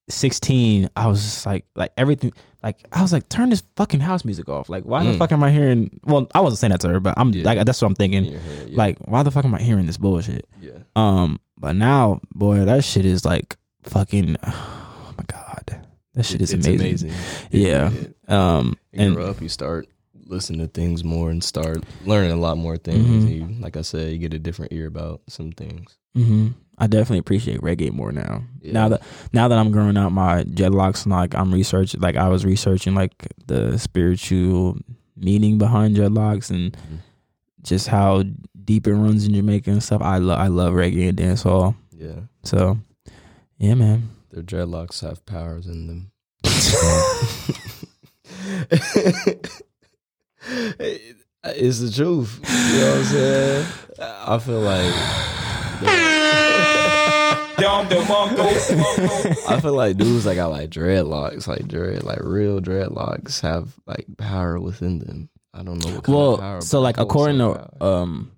[0.08, 2.32] 16 i was just like like everything
[2.66, 5.18] like i was like turn this fucking house music off like why the Mm.
[5.18, 7.44] fuck am i hearing well i wasn't saying that to her but i'm Yeah.
[7.48, 8.76] like that's what i'm thinking head, yeah.
[8.82, 12.82] like why the fuck am i hearing this bullshit yeah, um but now boy that
[12.84, 15.80] shit is like fucking oh my god
[16.14, 17.12] that shit is It's amazing,
[17.50, 17.90] It- Yeah.
[18.28, 19.86] um you and grow up, you start
[20.28, 23.06] listening to things more and start learning a lot more things.
[23.06, 23.20] Mhm.
[23.20, 25.96] And you, like I said, you get a different ear about some things.
[26.16, 28.42] hmm I definitely appreciate reggae more now.
[28.60, 28.72] Yeah.
[28.72, 32.28] Now that now that I'm growing out my dreadlocks, and like I'm researching, like I
[32.28, 33.12] was researching like
[33.46, 34.76] the spiritual
[35.16, 36.98] meaning behind dreadlocks and Mhm.
[37.62, 38.24] just how
[38.64, 40.02] deep it runs in Jamaica and stuff.
[40.02, 41.74] I love I love reggae and dancehall.
[41.96, 42.78] Yeah, So
[43.58, 44.10] yeah, man.
[44.30, 46.10] their dreadlocks have powers in them.
[51.44, 52.40] it's the truth.
[52.46, 53.66] You know what I'm saying?
[54.00, 54.94] I feel like.
[59.48, 64.06] I feel like dudes that got like dreadlocks, like dread, like real dreadlocks, have like
[64.16, 65.28] power within them.
[65.54, 66.60] I don't know what kind well, of power.
[66.60, 68.02] so like I know it's according to power.
[68.02, 68.32] um,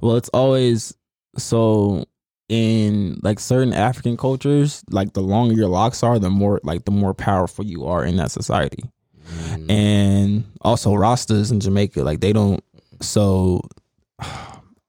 [0.00, 0.94] well, it's always
[1.36, 2.04] so
[2.48, 6.90] in like certain African cultures, like the longer your locks are, the more like the
[6.90, 8.84] more powerful you are in that society.
[9.30, 12.62] Mm, and also Rastas in Jamaica, like they don't.
[13.00, 13.62] So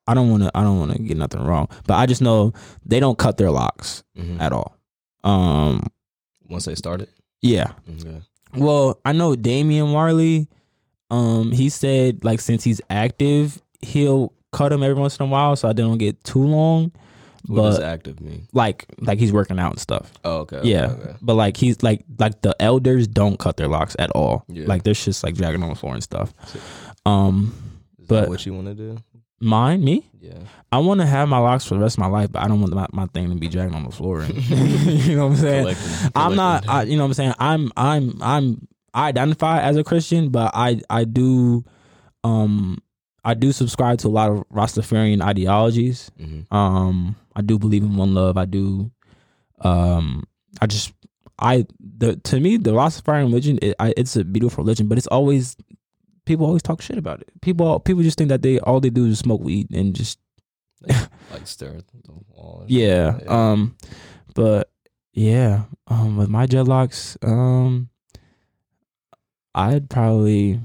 [0.10, 0.52] I don't want to.
[0.56, 2.52] I don't want to get nothing wrong, but I just know
[2.84, 4.42] they don't cut their locks mhm.
[4.42, 4.76] at all.
[5.24, 5.84] Um,
[6.50, 7.10] once they started.
[7.42, 7.74] yeah.
[7.88, 8.22] Okay.
[8.56, 10.48] Well, I know Damian Marley.
[11.12, 15.56] Um, he said like since he's active, he'll cut him every once in a while,
[15.56, 16.92] so I don't get too long.
[17.46, 18.48] What does but active mean?
[18.54, 20.12] like like he's working out and stuff.
[20.24, 20.62] Oh, okay.
[20.64, 21.16] Yeah, okay.
[21.22, 24.44] but like he's like like the elders don't cut their locks at all.
[24.48, 24.66] Yeah.
[24.68, 26.34] Like they're just like dragging on the floor and stuff.
[27.06, 27.54] Um,
[28.00, 28.98] Is But- that what you want to do?
[29.40, 30.34] Mine, me, Yeah.
[30.72, 32.62] I want to have my locks for the rest of my life, but I don't
[32.62, 34.24] want my, my thing to be dragging on the floor.
[34.34, 35.64] you know what I'm saying?
[35.76, 36.68] Collecting- I'm not.
[36.70, 37.34] I, you know what I'm saying?
[37.40, 37.72] I'm.
[37.78, 38.18] I'm.
[38.22, 38.68] I'm.
[38.94, 40.82] I identify as a Christian, but I.
[40.90, 41.64] I do.
[42.24, 42.78] Um.
[43.26, 46.12] I do subscribe to a lot of Rastafarian ideologies.
[46.20, 46.52] Mhm.
[46.54, 47.16] Um.
[47.36, 48.38] I do believe in one love.
[48.38, 48.92] I do.
[49.62, 50.24] Um.
[50.62, 50.94] I just.
[51.42, 55.08] I the to me the Rastafarian religion it, I, it's a beautiful religion, but it's
[55.08, 55.56] always
[56.30, 57.30] people always talk shit about it.
[57.42, 60.20] People people just think that they all they do is smoke weed and just
[60.88, 62.60] like stare at the wall.
[62.62, 63.18] or yeah.
[63.28, 63.76] Um,
[64.36, 64.72] but
[65.12, 67.90] yeah, um, with my dreadlocks, um,
[69.56, 70.62] I'd probably,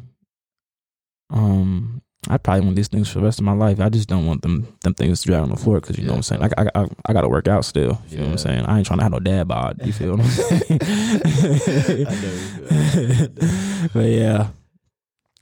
[1.30, 3.80] um, I'd probably want these things for the rest of my life.
[3.80, 6.12] I just don't want them them things to drag on the floor because you know
[6.12, 6.42] what I'm saying.
[6.42, 8.02] I, I, I, I got to work out still.
[8.10, 8.66] You know what I'm saying?
[8.66, 9.80] I ain't trying to have no dad bod.
[9.82, 10.78] You feel what I'm saying?
[12.06, 13.88] I know you feel.
[13.94, 14.48] but yeah,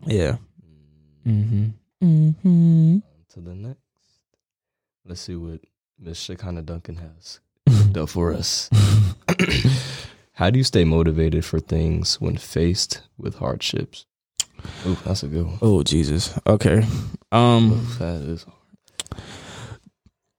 [0.06, 0.36] yeah.
[1.26, 1.66] Mm-hmm.
[2.02, 2.98] Mm-hmm.
[3.32, 3.78] to the next.
[5.04, 5.60] Let's see what
[5.98, 7.40] Miss Shekinah Duncan has
[7.92, 8.68] done for us.
[10.34, 14.06] How do you stay motivated for things when faced with hardships?
[14.86, 15.58] Oh, that's a good one.
[15.60, 16.38] Oh Jesus.
[16.46, 16.84] Okay.
[17.30, 17.72] Um.
[17.72, 18.46] Ooh, that is.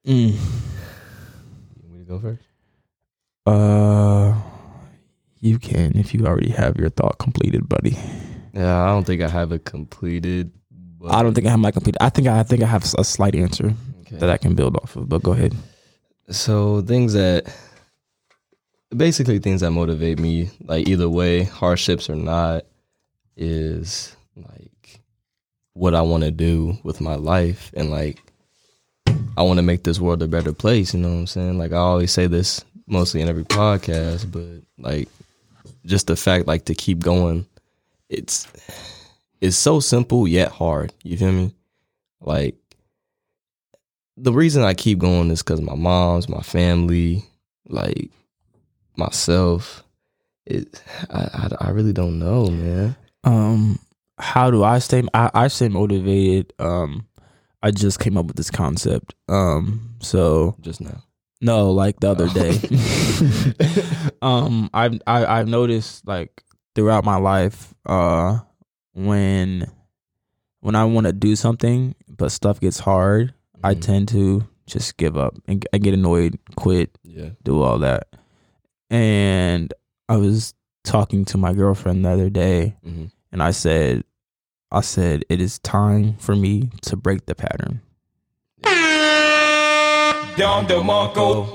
[0.06, 0.32] mm.
[0.34, 0.38] You
[1.84, 2.42] want me to go first?
[3.46, 4.34] Uh,
[5.40, 7.98] you can if you already have your thought completed, buddy.
[8.54, 10.52] Yeah, I don't think I have it completed.
[11.00, 11.96] But I don't think I have my complete.
[12.00, 14.18] I think I, I think I have a slight answer Okay.
[14.18, 15.10] that I can build off of.
[15.10, 15.54] But go ahead.
[16.30, 17.54] So things that
[18.96, 22.64] basically things that motivate me, like either way, hardships or not,
[23.36, 25.02] is like
[25.74, 28.20] what I want to do with my life and like
[29.36, 31.58] I want to make this world a better place, you know what I'm saying?
[31.58, 35.10] Like I always say this mostly in every podcast, but like
[35.86, 37.46] just the fact like to keep going,
[38.14, 38.48] it's
[39.42, 40.94] it's so simple yet hard.
[41.04, 41.56] You feel me?
[42.22, 42.56] Like
[44.16, 47.24] the reason I keep going is because my mom's, my family,
[47.68, 48.10] like
[48.96, 49.84] myself.
[50.46, 51.22] It, I,
[51.62, 52.96] I, I really don't know, man.
[53.24, 53.80] Um,
[54.18, 55.04] how do I stay?
[55.14, 56.54] I, I stay motivated.
[56.60, 57.08] Um,
[57.62, 59.16] I just came up with this concept.
[59.30, 61.02] Um, so Just now.
[61.42, 62.60] no, like the other day.
[64.22, 66.43] um, I've I, I've noticed like
[66.76, 68.40] throughout my life, uh,
[68.94, 69.70] when
[70.62, 73.34] when I want to do something but stuff gets hard,
[73.64, 73.82] I Mhm.
[73.82, 77.32] tend to just give up and I get annoyed, quit, Yeah.
[77.44, 78.08] do all that.
[78.90, 79.74] And
[80.08, 80.54] I was
[80.86, 84.04] talking to my girlfriend the other day, hmm and I said,
[84.72, 87.82] I said it is time for me to break the pattern.
[90.38, 91.48] Don DeMarco.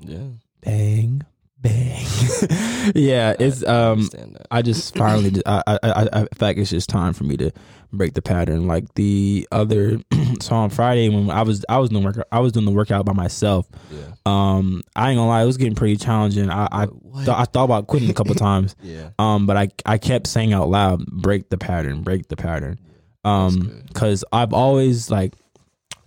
[0.00, 0.18] Yeah.
[0.62, 1.22] Bang,
[1.68, 2.92] bang.
[2.94, 4.06] yeah, it's um.
[4.06, 4.46] that.
[4.50, 7.36] I just finally, just, I, I, I, I, in fact, it's just time for me
[7.38, 7.50] to
[7.92, 8.66] break the pattern.
[8.66, 9.98] Like the other,
[10.40, 13.04] so on Friday when I was, I was doing work, I was doing the workout
[13.04, 13.66] by myself.
[13.90, 14.12] Yeah.
[14.24, 16.50] Um, I ain't gonna lie, it was getting pretty challenging.
[16.50, 18.76] I, I, th- I thought about quitting a couple times.
[18.82, 19.10] Yeah.
[19.18, 22.78] Um, but I, I kept saying out loud, break the pattern, break the pattern.
[23.24, 25.34] Um, cause I've always like,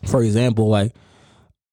[0.06, 0.94] for example, like,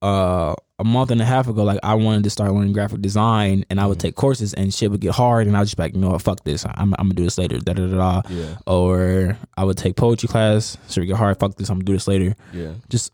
[0.02, 3.64] uh, a month and a half ago, like I wanted to start learning graphic design,
[3.70, 5.94] and I would take courses, and shit would get hard, and I was just like,
[5.94, 8.22] you know what, fuck this, I'm, I'm gonna do this later, da da da da.
[8.28, 8.56] Yeah.
[8.66, 11.92] Or I would take poetry class, so it get hard, fuck this, I'm gonna do
[11.94, 12.34] this later.
[12.52, 12.74] Yeah.
[12.90, 13.10] Just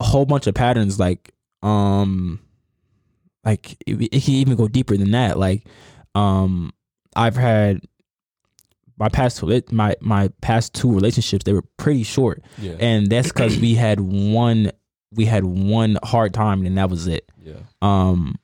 [0.00, 2.40] a whole bunch of patterns, like, um,
[3.44, 5.38] like it, it can even go deeper than that.
[5.38, 5.66] Like,
[6.16, 6.72] um,
[7.14, 7.80] I've had
[8.98, 12.72] my past two, my my past two relationships, they were pretty short, Yeah.
[12.80, 14.70] and that's because we had one
[15.14, 17.30] we had one hard time and that was it.
[17.42, 17.54] Yeah.
[17.82, 18.36] um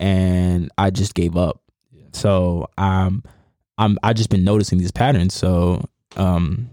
[0.00, 1.60] and i just gave up.
[1.92, 2.04] Yeah.
[2.12, 3.22] so um
[3.78, 5.34] i'm i just been noticing these patterns.
[5.34, 5.84] So
[6.16, 6.68] um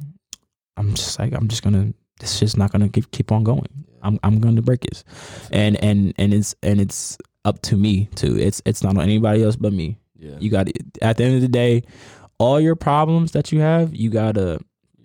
[0.77, 3.67] i'm just like i'm just gonna it's just not gonna keep keep on going.
[4.01, 5.03] I'm i'm gonna break it.
[5.51, 9.43] And and and it's and it's up to me too it's it's not on anybody
[9.43, 9.97] else but me.
[10.17, 10.35] Yeah.
[10.39, 10.67] you got
[11.01, 11.83] at the end of the day
[12.37, 14.59] all your problems that you have you gotta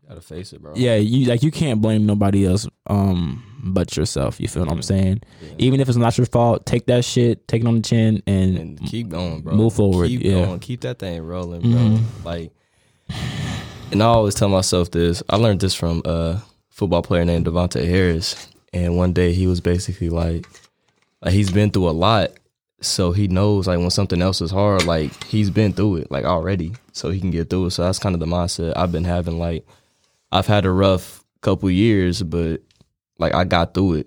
[0.09, 0.73] gotta face it, bro.
[0.77, 4.39] yeah, you like you can't blame nobody else um but yourself.
[4.41, 5.23] You feel what I'm saying?
[5.41, 5.49] Yeah.
[5.59, 8.59] Even if it's not your fault, take that shit, take it on the chin, and,
[8.59, 9.55] and keep going, bro.
[9.55, 10.45] Move forward, Keep yeah.
[10.45, 10.61] going.
[10.61, 11.71] Keep that thing rolling, bro.
[11.71, 12.03] Mhm.
[12.25, 12.53] Like,
[13.91, 15.23] and I always tell myself this.
[15.29, 19.61] I learned this from a football player named Devontae Harris, and one day he was
[19.61, 20.47] basically like,
[21.23, 22.31] like he's been through a lot,
[22.81, 26.25] so he knows like when something else is hard, like he's been through it like
[26.25, 27.71] already, so he can get through it.
[27.71, 29.39] So that's kind of the mindset I've been having.
[29.39, 29.65] Like,
[30.35, 32.61] I've had a rough couple years, but
[33.19, 34.07] like I got through it.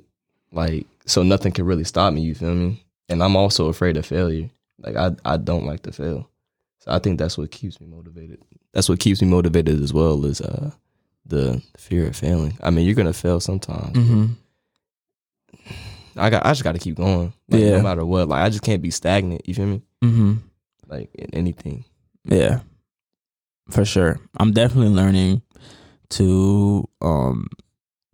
[0.51, 2.21] Like so nothing can really stop me.
[2.21, 2.83] You feel me?
[3.09, 4.49] And I'm also afraid of failure.
[4.79, 6.29] Like I I don't like to fail.
[6.79, 8.39] So I think that's what keeps me motivated.
[8.73, 10.71] That's what keeps me motivated as well is uh
[11.25, 12.57] the fear of failing.
[12.61, 13.95] I mean, you're gonna fail sometimes.
[13.97, 14.25] Mm-hmm.
[16.17, 17.31] I got I just got to keep going.
[17.47, 17.77] Like, Yeah.
[17.77, 19.47] No matter what, like I just can't be stagnant.
[19.47, 19.81] You feel me?
[20.03, 20.33] Mm-hmm.
[20.87, 21.85] Like in anything.
[22.25, 22.61] Yeah,
[23.69, 24.19] for sure.
[24.37, 25.41] I'm definitely learning
[26.11, 27.47] to um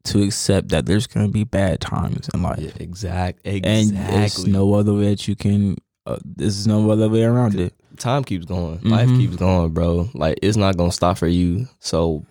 [0.05, 3.41] to accept that there's gonna be bad times in life, Yeah, exact.
[3.45, 5.77] and there's no other way that you can.
[6.05, 7.73] Uh, there's no other way around it.
[7.97, 8.81] time keeps going.
[8.81, 9.17] Life Mhm.
[9.19, 10.09] keeps going, bro.
[10.13, 11.67] Like it's not gonna stop for you.
[11.79, 12.25] So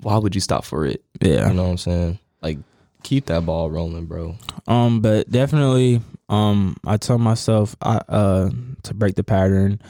[0.00, 1.02] why would you stop for it?
[1.20, 1.48] Yeah.
[1.48, 2.18] You know what I'm saying?
[2.42, 2.58] Like
[3.02, 4.36] keep that ball rolling, bro.
[4.66, 8.50] Um, but definitely, um, I tell myself, I uh,
[8.82, 9.80] to break the pattern.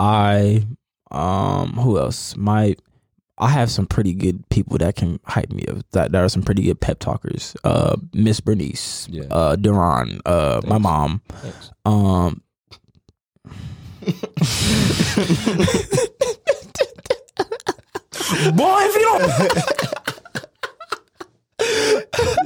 [0.00, 0.66] I,
[1.10, 2.34] um, who else?
[2.36, 2.74] My,
[3.42, 5.78] I have some pretty good people that can hype me up.
[5.92, 7.54] That that are some pretty good pep talkers.
[7.64, 9.24] Uh, Miss Bernice, Yeah.
[9.30, 11.20] uh, Deron, uh, my mom.
[11.28, 11.70] Thanks.
[11.84, 12.42] Um,
[18.54, 19.02] Boy, if you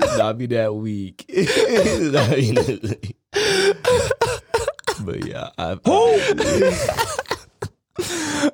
[0.02, 0.18] don't.
[0.18, 1.24] not be that weak.
[1.28, 3.16] Not be that weak.
[5.04, 5.74] but yeah, I,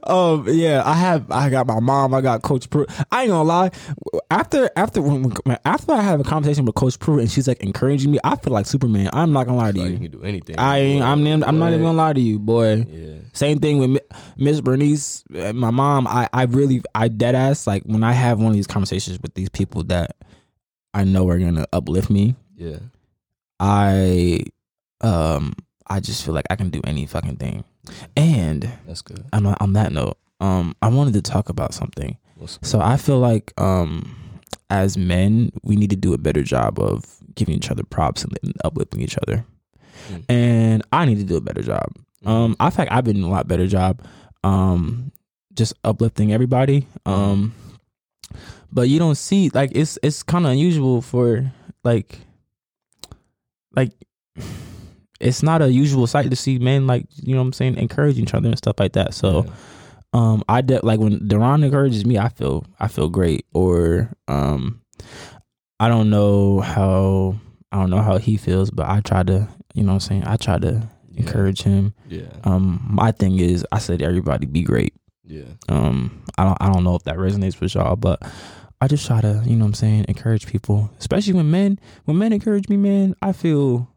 [0.04, 1.30] um, yeah, I have.
[1.30, 2.14] I got my mom.
[2.14, 2.90] I got Coach Pruitt.
[3.10, 3.70] I ain't gonna lie.
[4.30, 5.34] After after when,
[5.64, 8.52] after I have a conversation with Coach Pruitt and she's like encouraging me, I feel
[8.52, 9.10] like Superman.
[9.12, 9.94] I'm not gonna lie to like, you.
[9.94, 10.58] you can do anything.
[10.58, 12.86] I ain't, I'm I'm I'm not even gonna lie to you, boy.
[12.88, 13.14] Yeah.
[13.32, 14.00] Same thing with Mi-
[14.36, 16.06] Miss Bernice, uh, my mom.
[16.06, 19.34] I I really I dead ass like when I have one of these conversations with
[19.34, 20.16] these people that
[20.94, 22.36] I know are gonna uplift me.
[22.56, 22.78] Yeah.
[23.58, 24.44] I
[25.00, 25.54] um
[25.86, 27.64] I just feel like I can do any fucking thing.
[28.16, 29.24] And That's good.
[29.32, 32.16] on on that note, um I wanted to talk about something.
[32.62, 34.16] So I feel like um
[34.70, 37.04] as men, we need to do a better job of
[37.34, 39.44] giving each other props and, uplifting each other.
[40.10, 40.24] Mm.
[40.28, 41.86] And I need to do a better job.
[42.24, 44.02] Um I think I've been doing a lot better job
[44.44, 45.12] um
[45.54, 46.86] just uplifting everybody.
[47.06, 47.54] Um
[48.72, 51.52] but you don't see like it's it's kind of unusual for
[51.84, 52.18] like
[53.74, 53.92] like
[55.22, 58.24] it's not a usual sight to see men like you know what I'm saying encouraging
[58.24, 59.14] each other and stuff like that.
[59.14, 59.50] So Yeah.
[60.14, 63.46] um I de- like when Deron encourages me, I feel I feel great.
[63.54, 64.80] Or um
[65.80, 67.36] I don't know how
[67.72, 70.24] I don't know how he feels, but I try to you know what I'm saying,
[70.26, 71.20] I try to Yeah.
[71.20, 71.94] encourage him.
[72.08, 72.28] Yeah.
[72.44, 74.94] Um my thing is I said everybody be great.
[75.24, 75.44] Yeah.
[75.68, 78.22] Um I don't I don't know if that resonates with y'all, but
[78.80, 80.90] I just try to, you know what I'm saying, encourage people.
[80.98, 83.88] Especially when men when men encourage me, man, I feel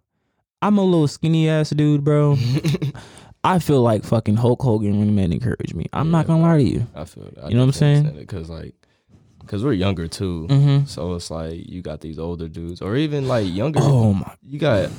[0.61, 2.37] I'm a little skinny ass dude, bro.
[3.43, 5.85] I feel like fucking Hulk Hogan when men encourage me.
[5.93, 6.87] I'm not gonna lie to you.
[6.95, 7.31] I feel.
[7.41, 8.15] I You know what I'm saying?
[8.15, 8.73] Because like,
[9.39, 10.47] because we're younger too.
[10.49, 10.85] Mm-hmm.
[10.85, 13.79] So it's like you got these older dudes, or even like younger.
[13.83, 14.89] Oh my You got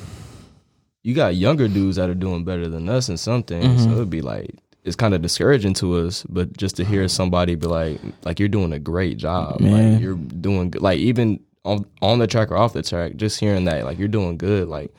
[1.03, 3.83] you got younger dudes that are doing better than us in some things.
[3.83, 4.55] So it'd be like
[4.85, 8.49] it's kind of discouraging to us, but just to hear somebody be like, like you're
[8.49, 9.95] doing a great job, Man.
[9.95, 13.41] like you're doing good, like even on on the track or off the track, just
[13.41, 14.95] hearing that, like you're doing good, like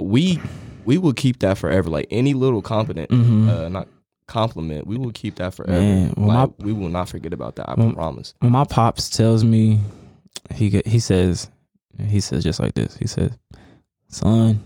[0.00, 0.40] we
[0.84, 1.90] we will keep that forever.
[1.90, 3.48] Like any little compliment, Mhm.
[3.48, 3.88] uh, not
[4.26, 5.78] compliment, we will keep that forever.
[5.80, 7.68] Man, like, my- we will not forget about that.
[7.68, 8.34] I Well, promise.
[8.40, 9.80] when my pops tells me
[10.54, 11.50] he get, he says
[12.08, 12.96] he says just like this.
[12.96, 13.32] He says,
[14.08, 14.60] "Son,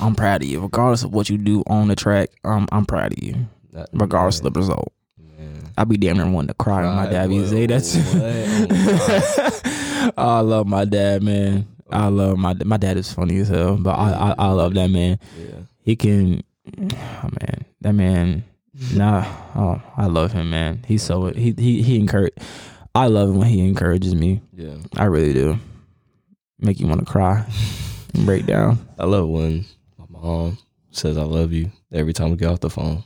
[0.00, 0.60] I'm proud of you.
[0.60, 3.34] Regardless of what you do on the track, I'm I'm proud of you.
[3.72, 5.70] That- Regardless man, of the result." man.
[5.78, 7.96] I be damn near wanting to cry when my dad be say that's.
[7.96, 9.62] what?
[9.62, 11.66] Oh, I love my dad, man.
[11.92, 14.88] I love my my dad is funny as hell, but I I, I love that
[14.90, 15.18] man.
[15.38, 15.60] Yeah.
[15.82, 16.42] He can,
[16.78, 18.44] oh man, that man.
[18.94, 19.24] Nah,
[19.56, 20.84] oh, I love him, man.
[20.86, 22.34] He's so he he he encourage.
[22.94, 24.40] I love him when he encourages me.
[24.56, 24.76] Yeah.
[24.96, 25.58] I really do.
[26.60, 27.44] Make you want to cry,
[28.14, 28.78] and break down.
[28.98, 29.64] I love when
[29.98, 30.58] my mom
[30.90, 33.02] says I love you every time we get off the phone.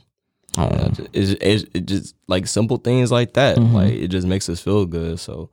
[0.57, 0.69] Oh,
[1.13, 3.57] It's, it's, it just like simple things like that.
[3.57, 3.73] Mhm.
[3.73, 5.19] Like it just makes us feel good.
[5.19, 5.49] So,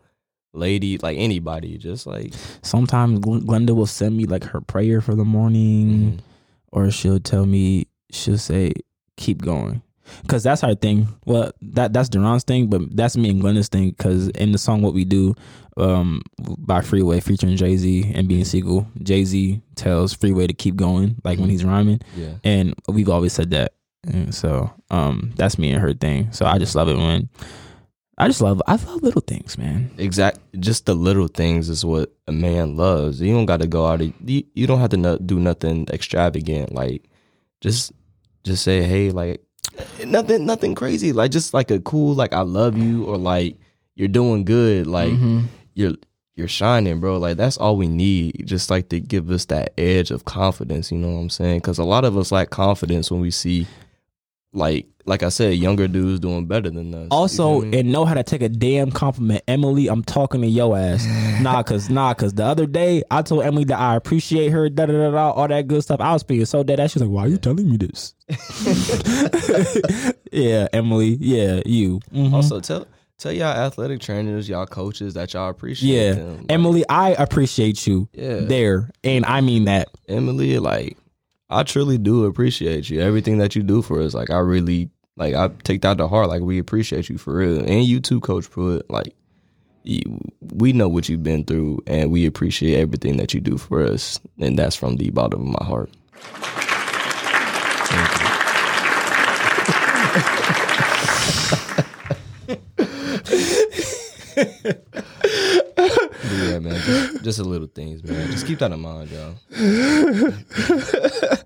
[0.54, 2.32] lady, like anybody, just like
[2.62, 5.88] sometimes Glenda will send me like her prayer for the morning.
[5.88, 6.20] mhm.
[6.72, 8.72] or she'll tell me she'll say
[9.16, 9.82] keep going
[10.22, 13.90] because that's her thing well that that's Deron's thing but that's me and Glenda's thing
[13.90, 15.34] because in the song what we do
[15.76, 16.20] um
[16.58, 21.48] by freeway featuring jay-z and Beanie Sigel jay-z tells freeway to keep going like when
[21.48, 21.52] Mhm.
[21.52, 23.72] he's rhyming yeah, and we've always said that
[24.06, 27.28] and so um that's me and her thing so i just love it when
[28.22, 30.38] i just love i love little things man exact.
[30.60, 33.20] Just the little things is what a man loves.
[33.20, 34.00] You don't got to go out.
[34.02, 36.72] Of, you, you don't have to no, do nothing extravagant.
[36.72, 37.02] Like
[37.60, 37.92] just
[38.44, 39.42] just say hey, like
[40.06, 41.12] nothing nothing crazy.
[41.12, 43.56] Like just like a cool like I love you or like
[43.94, 44.86] you're doing good.
[44.86, 45.44] Like Mhm.
[45.74, 45.94] you're
[46.36, 47.18] you're shining, bro.
[47.18, 50.92] Like that's all we need, just like to give us that edge of confidence.
[50.92, 51.58] You know what I'm saying?
[51.60, 53.66] Because a lot of us lack confidence when we see,
[54.52, 57.02] like, like I said, younger dudes doing better than us.
[57.04, 57.78] You Also, feel me?
[57.80, 59.42] and know how to take a damn compliment.
[59.48, 61.04] Emily, I'm talking to your ass.
[61.42, 64.86] nah, cause nah, cause the other day I told Emily that I appreciate her, da
[64.86, 66.00] da da da, all that good stuff.
[66.00, 66.78] I was being so dead.
[66.90, 68.14] She was like, "Why are you telling me this?"
[70.32, 71.16] yeah, Emily.
[71.20, 72.00] Yeah, you.
[72.14, 72.32] Mhm.
[72.32, 72.86] also tell
[73.18, 75.92] tell y'all athletic trainers, y'all coaches that y'all appreciate.
[75.94, 76.36] yeah, them.
[76.38, 78.08] Like, Emily, I appreciate you.
[78.12, 78.40] Yeah.
[78.40, 79.88] there, and I mean that.
[80.08, 80.96] Emily, like
[81.52, 83.00] I truly do appreciate you.
[83.00, 86.28] Everything that you do for us, like I really like I take that to heart.
[86.28, 88.90] Like we appreciate you for real, and you too, Coach Pruitt.
[88.90, 89.14] Like
[89.82, 90.00] you,
[90.54, 94.18] we know what you've been through, and we appreciate everything that you do for us,
[94.38, 95.90] and that's from the bottom of my heart.
[96.40, 96.58] But
[104.36, 104.72] yeah,
[106.62, 108.30] man, just, just a little things, man.
[108.30, 109.34] Just keep that in mind, y'all.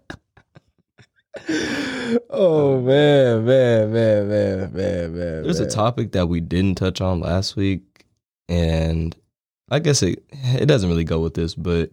[2.30, 5.42] Oh man, man, man, man, man, man.
[5.42, 8.06] There's a topic that we didn't touch on last week,
[8.48, 9.14] and
[9.70, 11.90] I guess it it doesn't really go with this, but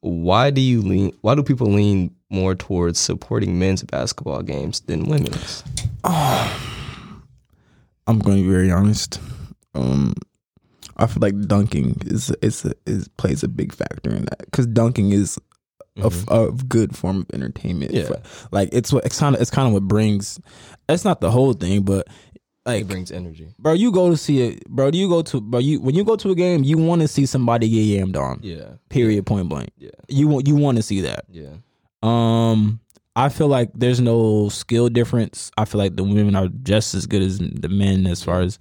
[0.00, 1.12] why do you lean?
[1.22, 5.64] Why do people lean more towards supporting men's basketball games than women's?
[6.04, 9.20] I'm going to be very honest.
[9.74, 10.14] Um,
[10.96, 15.12] I feel like dunking is is is plays a big factor in that because dunking
[15.12, 15.38] is
[15.98, 17.92] a a good form of entertainment.
[17.92, 18.08] Yeah.
[18.52, 20.38] like it's what it's kind of it's kind of what brings.
[20.88, 22.06] It's not the whole thing, but
[22.66, 23.54] like It brings energy.
[23.58, 24.90] bro, you go to see it, bro.
[24.92, 25.60] You go to, bro.
[25.60, 28.40] You when you go to a game, you want to see somebody get yammed on.
[28.42, 29.24] Yeah, Period.
[29.24, 29.70] Point blank.
[29.78, 31.24] yeah, You want you want to see that.
[31.30, 31.54] yeah.
[32.02, 32.80] Um,
[33.14, 35.50] I feel like there's no skill difference.
[35.56, 38.58] I feel like the women are just as good as the men as far as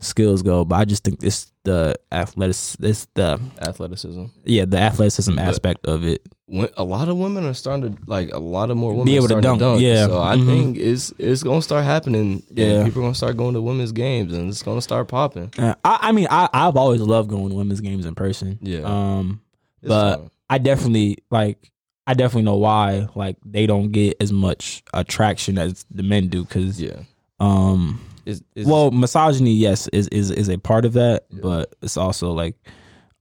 [0.00, 0.64] skills go.
[0.64, 4.24] But I just think it's the athletic, it's the Athleticism.
[4.44, 6.22] yeah, the athleticism aspect of it.
[6.46, 9.16] When- A lot of women are starting to like a lot of more women Be
[9.16, 10.06] able to dunk, yeah.
[10.06, 10.46] So I Mhm.
[10.46, 12.42] think it's it's gonna start happening.
[12.54, 12.66] Yeah.
[12.78, 15.50] Yeah, people are gonna start going to women's games, and it's gonna start popping.
[15.58, 18.58] Uh, I, I mean, I I've always loved going to women's games in person.
[18.62, 18.80] Yeah.
[18.84, 19.40] Um,
[19.82, 20.30] It's but fun.
[20.50, 21.70] I definitely like.
[22.06, 26.42] I definitely know why like they don't get as much attraction as the men do
[26.44, 27.00] because yeah,
[27.38, 31.96] um it's, it's, well misogyny yes is is is a part of that but it's
[31.96, 32.54] also like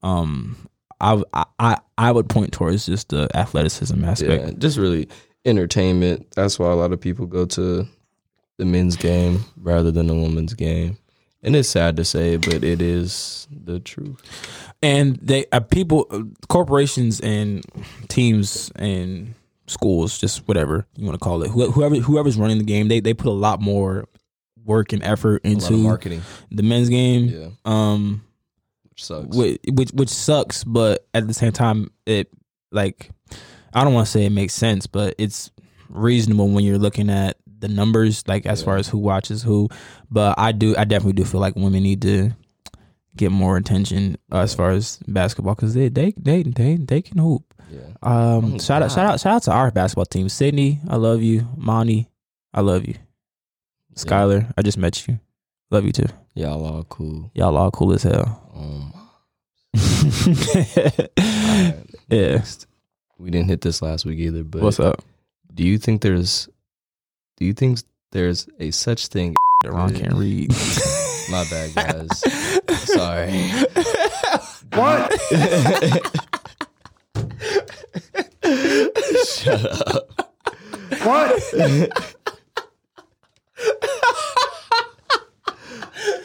[0.04, 0.56] um
[1.00, 1.22] I,
[1.60, 5.08] I i would point towards just the athleticism aspect yeah, just really
[5.48, 6.28] entertainment.
[6.36, 7.88] That's why a lot of people go to
[8.58, 10.98] the men's game rather than the women's game.
[11.44, 14.22] And it's sad to say, but it is the truth.
[14.84, 17.64] and they uh, people uh, corporations and
[18.10, 19.34] teams and
[19.68, 23.14] schools just whatever you want to call it whoever whoever's running the game they they
[23.14, 24.06] put a lot more
[24.68, 27.28] work and effort A lot of into marketing, the men's game.
[27.28, 28.22] Yeah, um
[28.90, 29.36] which sucks.
[29.36, 32.30] which, which which sucks but at the same time it
[32.72, 33.10] like
[33.74, 35.52] i don't want to say it makes sense but it's
[35.90, 39.68] reasonable when you're looking at the numbers like as far as who watches who.
[40.12, 42.32] But i do i definitely do feel like women need to
[43.16, 47.18] get more attention uh, as far as basketball because they, they they they they can
[47.18, 47.44] hoop.
[47.72, 50.30] Yeah, um Oh, shout out shout out shout out to our basketball team.
[50.30, 51.48] Sydney i love you.
[51.56, 52.10] Monty,
[52.54, 52.96] i love you
[53.98, 55.20] skylar i just met you
[55.72, 57.30] love you too y'all all cool.
[57.34, 58.94] y'all all cool as hell Um,
[59.78, 61.10] alright,
[62.10, 62.68] yeah next.
[63.20, 65.04] We didn't hit this last week either, but what's up
[65.54, 66.48] do you think there's
[67.38, 67.80] do you think
[68.12, 69.36] there's a such thing
[69.66, 70.52] Ron can't read.
[71.32, 72.20] my bad guys
[72.86, 73.32] sorry
[74.74, 75.12] What?
[79.26, 80.10] shut up
[81.04, 81.32] What?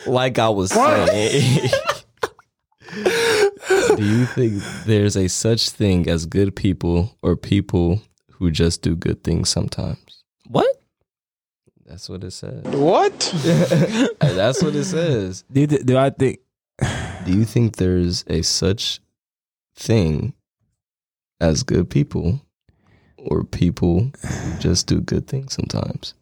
[0.06, 1.70] Like i was saying
[3.96, 8.00] do you think there's a such thing as good people or people
[8.32, 10.66] who just do good things sometimes What?
[11.86, 13.18] that's what it says What?
[14.20, 16.40] that's what it says Do, do I think?
[17.24, 19.00] Do you think there's a such
[19.76, 20.34] thing
[21.40, 22.40] as good people
[23.18, 26.14] or people who just do good things sometimes?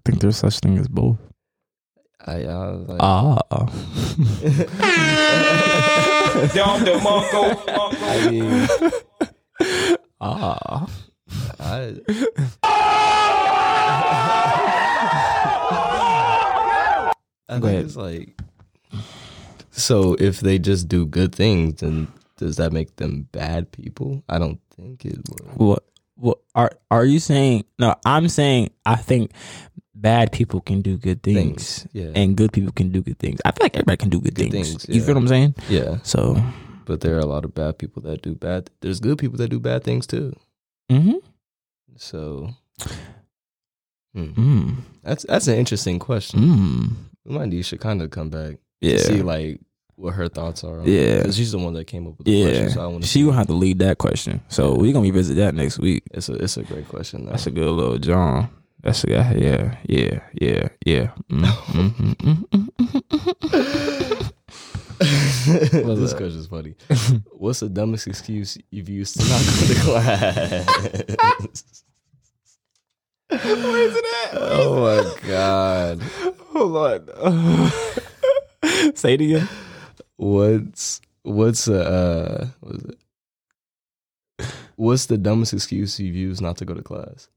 [0.00, 1.18] I think there's such thing as both.
[2.26, 3.38] I, I was like, Ah.
[6.54, 7.64] Dom DeMarco.
[8.00, 8.68] I mean,
[10.20, 10.86] ah.
[11.60, 11.96] I,
[17.48, 17.84] I Go think ahead.
[17.84, 18.40] it's like,
[19.70, 24.22] so if they just do good things, then does that make them bad people?
[24.28, 25.40] I don't think it would.
[25.56, 25.84] What?
[26.16, 27.64] What are are you saying?
[27.78, 29.30] No, I'm saying I think
[30.00, 32.10] bad people can do good things, Things, yeah.
[32.14, 33.40] and good people can do good things.
[33.44, 34.68] I feel like everybody can do good, Good things.
[34.84, 35.54] things, You feel what I'm saying?
[35.68, 36.42] Yeah, So,
[36.86, 38.70] but there are a lot of bad people that do bad.
[38.80, 40.34] There's good people that do bad things too.
[40.90, 41.12] hmm
[41.96, 42.50] So,
[44.16, 46.40] mm, that's that's an interesting question.
[46.40, 46.88] mm,
[47.24, 48.56] We might need should kind of come back.
[48.80, 49.60] yeah, See like
[49.96, 50.80] what her thoughts are.
[50.80, 51.18] on Yeah.
[51.18, 52.46] because she's the one that came up with the yeah.
[52.46, 52.70] question.
[52.70, 53.08] So I want to.
[53.08, 54.40] she gonna have to lead that question.
[54.48, 56.04] So we're gonna revisit that next week.
[56.12, 57.26] It's a it's a great question.
[57.26, 57.32] Though.
[57.32, 58.48] That's a good little John.
[58.82, 59.34] That's a guy.
[59.34, 61.10] Yeah, yeah, yeah, yeah.
[61.30, 64.30] Mm, mm, mm, mm, mm, mm.
[65.00, 66.74] What's this question's funny.
[67.32, 71.84] What's the dumbest excuse you've used to not go to class?
[73.30, 74.30] Where's it at?
[74.34, 76.02] oh my god.
[76.52, 77.08] Hold on.
[78.94, 79.48] Say it again.
[80.16, 82.98] What's what's uh, uh what is it?
[84.76, 87.28] What's the dumbest excuse you've used not to go to class?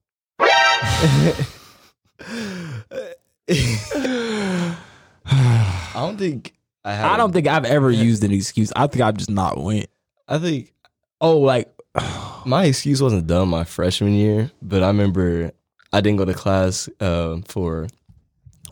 [5.25, 6.53] I don't think
[6.83, 7.11] I have.
[7.11, 8.71] I don't think I've ever used an excuse.
[8.75, 9.87] I think I've just not went.
[10.27, 10.73] I think
[11.21, 11.73] Oh, like
[12.45, 15.51] my excuse wasn't dumb my freshman year, but I remember
[15.91, 17.87] I didn't go to class uh, for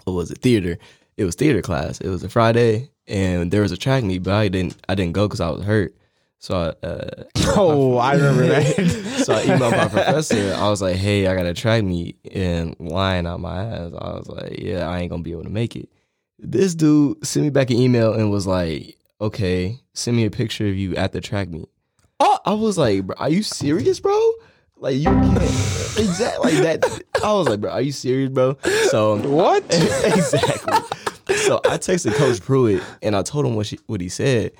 [0.03, 0.77] what was it theater.
[1.17, 2.01] It was theater class.
[2.01, 4.75] It was a Friday, and there was a track meet, but I didn't.
[4.89, 5.95] I didn't go because I was hurt.
[6.41, 7.23] So I, uh,
[7.55, 9.23] oh, I remember that.
[9.25, 10.55] so I emailed my professor.
[10.55, 14.13] I was like, "Hey, I got a track meet," and lying out my ass, I
[14.15, 15.87] was like, "Yeah, I ain't gonna be able to make it."
[16.39, 20.67] This dude sent me back an email and was like, "Okay, send me a picture
[20.67, 21.69] of you at the track meet."
[22.19, 24.19] Oh, I was like, bro, "Are you serious, bro?"
[24.77, 27.03] Like you can't exactly like that.
[27.23, 28.57] I was like, "Bro, are you serious, bro?"
[28.89, 29.63] So what?
[29.65, 30.73] exactly.
[31.35, 34.53] So I texted Coach Pruitt and I told him what she what he said,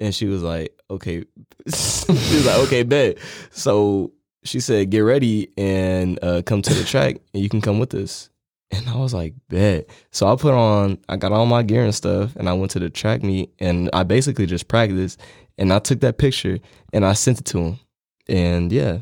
[0.00, 1.24] and she was like, "Okay."
[1.66, 3.18] she was like, "Okay, bet."
[3.50, 4.12] So
[4.44, 7.94] she said, "Get ready and uh, come to the track, and you can come with
[7.94, 8.28] us."
[8.70, 11.94] And I was like, "Bet." So I put on, I got all my gear and
[11.94, 15.20] stuff, and I went to the track meet, and I basically just practiced,
[15.58, 16.58] and I took that picture
[16.92, 17.78] and I sent it to him,
[18.28, 18.98] and yeah.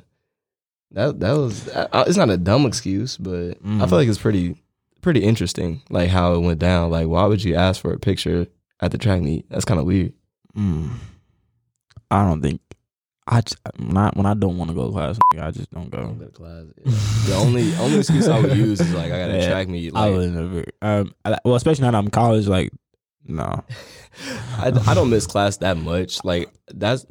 [0.92, 4.56] That that was I- it's not a dumb excuse, but I feel like it's pretty
[5.02, 6.90] pretty interesting, like how it went down.
[6.90, 8.48] Like, why would you ask for a picture
[8.80, 9.48] at the track meet?
[9.50, 10.12] That's kind of weird.
[10.60, 10.90] Mm.
[12.10, 12.60] I don't think
[13.26, 15.88] I just, when I when I don't want to go to class, I just don't
[15.90, 16.08] go.
[16.08, 16.64] go to class.
[17.26, 19.94] The only only excuse I would use is like I gotta Yeah, track meet.
[19.94, 20.64] I Like, would never.
[20.82, 22.72] Um, I- well, especially now that I'm in college, like
[23.24, 23.64] no.
[24.58, 26.24] I, I don't miss class that much.
[26.24, 27.06] Like that's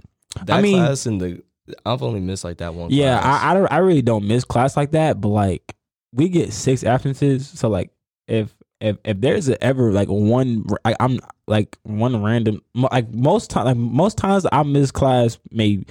[0.46, 1.44] that mean- class and the
[1.86, 2.90] I've only missed like that one.
[2.92, 3.44] Yeah, class.
[3.44, 3.72] I, I don't.
[3.72, 5.22] I really don't miss class like that.
[5.22, 5.76] But like,
[6.12, 7.48] we get six absences.
[7.48, 7.92] So like,
[8.28, 12.62] if if if there's ever like one, I, I'm like one random.
[12.74, 15.86] Like most time, like most times I miss class maybe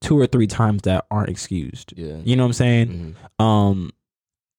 [0.00, 1.94] two or three times that aren't excused.
[1.96, 2.16] yeah.
[2.24, 3.16] You know what I'm saying?
[3.40, 3.44] Mhm.
[3.44, 3.90] Um,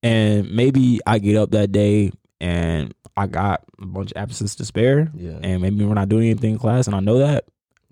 [0.04, 2.12] and maybe I get up that day
[2.42, 5.40] and I got a bunch of absences to spare, Yeah.
[5.42, 7.46] and maybe we're not doing anything in class, and I know that.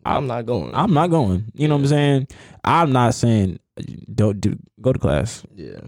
[0.05, 0.75] I'm not going.
[0.75, 1.45] I'm not going.
[1.53, 2.27] You know what I'm saying?
[2.65, 3.59] I'm not saying
[4.13, 5.43] don't do go to class.
[5.55, 5.79] yeah.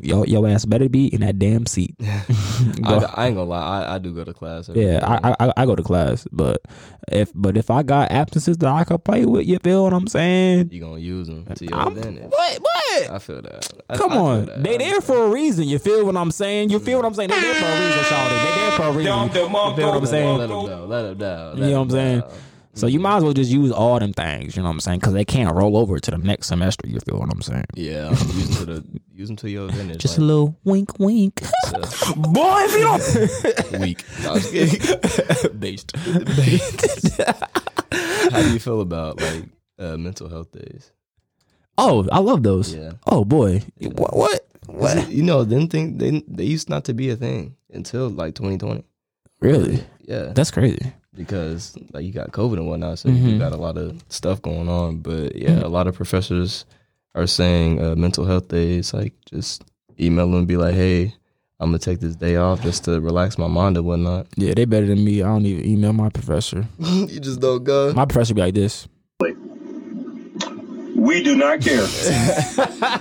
[0.00, 1.96] Yo, your ass better be in that damn seat.
[2.02, 2.22] I,
[2.82, 3.82] Go- I ain't gonna lie.
[3.84, 4.68] I, I do go to class.
[4.68, 5.06] every yeah, day.
[5.06, 6.62] I, I I go to class, but
[7.10, 10.06] if but if I got absences that I could play with, you feel what I'm
[10.06, 10.68] saying?
[10.70, 12.30] you gonna use them to your I'm- advantage.
[12.30, 13.10] what what?
[13.10, 13.68] I feel that.
[13.90, 14.62] I- Come I on, that.
[14.62, 15.64] they there for a reason.
[15.66, 16.70] You feel what I'm saying?
[16.70, 17.30] You feel what I'm saying?
[17.30, 18.28] They there for a reason, Shawty.
[18.44, 19.22] They there for a reason.
[19.24, 19.50] You feel
[19.88, 20.38] what I'm saying?
[20.38, 20.86] Let them know.
[20.86, 21.54] Let him know.
[21.56, 22.22] You know what I'm saying?
[22.74, 24.56] So you might as well just use all them things.
[24.56, 24.98] You know what I'm saying?
[24.98, 26.88] Because they can't roll over to the next semester.
[26.88, 27.66] You feel what I'm saying?
[27.74, 30.00] Yeah, use them to the use them to your advantage.
[30.00, 31.40] Just a little wink, wink.
[32.16, 33.80] Boy, if you don't.
[33.80, 34.04] week.
[34.22, 35.58] No, I'm just kidding.
[35.58, 35.96] Based.
[38.32, 39.44] How do you feel about like
[39.78, 40.90] uh, mental health days?
[41.78, 42.74] Oh, I love those.
[42.74, 42.92] Yeah.
[43.06, 43.62] Oh boy.
[43.80, 44.16] What?
[44.16, 44.48] What?
[44.66, 45.10] What?
[45.10, 48.84] You know, didn't think they they used not to be a thing until like 2020.
[49.40, 49.84] Really?
[50.06, 50.92] Yeah, That's crazy.
[51.16, 53.28] Because like you got COVID and whatnot, so Mm-hmm.
[53.28, 54.98] you got a lot of stuff going on.
[54.98, 56.64] But yeah, a lot of professors
[57.14, 58.92] are saying uh, mental health days.
[58.94, 59.62] Like just
[60.00, 61.14] email them and be like, hey.
[61.60, 64.26] I'm gonna take this day off just to relax my mind and whatnot.
[64.36, 65.22] Yeah, they better than me.
[65.22, 66.66] I don't even email my professor.
[66.78, 67.92] you just don't go.
[67.94, 68.88] My professor be like this.
[70.96, 71.86] We do not care.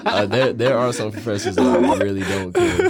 [0.05, 2.89] Uh, there, there are some professors that really don't care.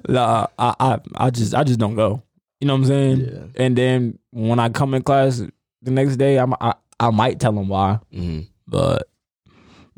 [0.08, 2.22] Nah, I, I, I just, I just don't go.
[2.60, 3.20] You know what I'm saying?
[3.20, 3.64] Yeah.
[3.64, 5.42] And then when I come in class
[5.82, 9.08] the next day, I'm, I, I might tell them why, hmm but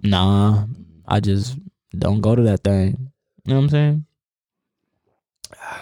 [0.02, 0.64] nah,
[1.06, 1.58] I just
[1.98, 3.10] don't go to that thing.
[3.44, 4.04] You know what I'm saying?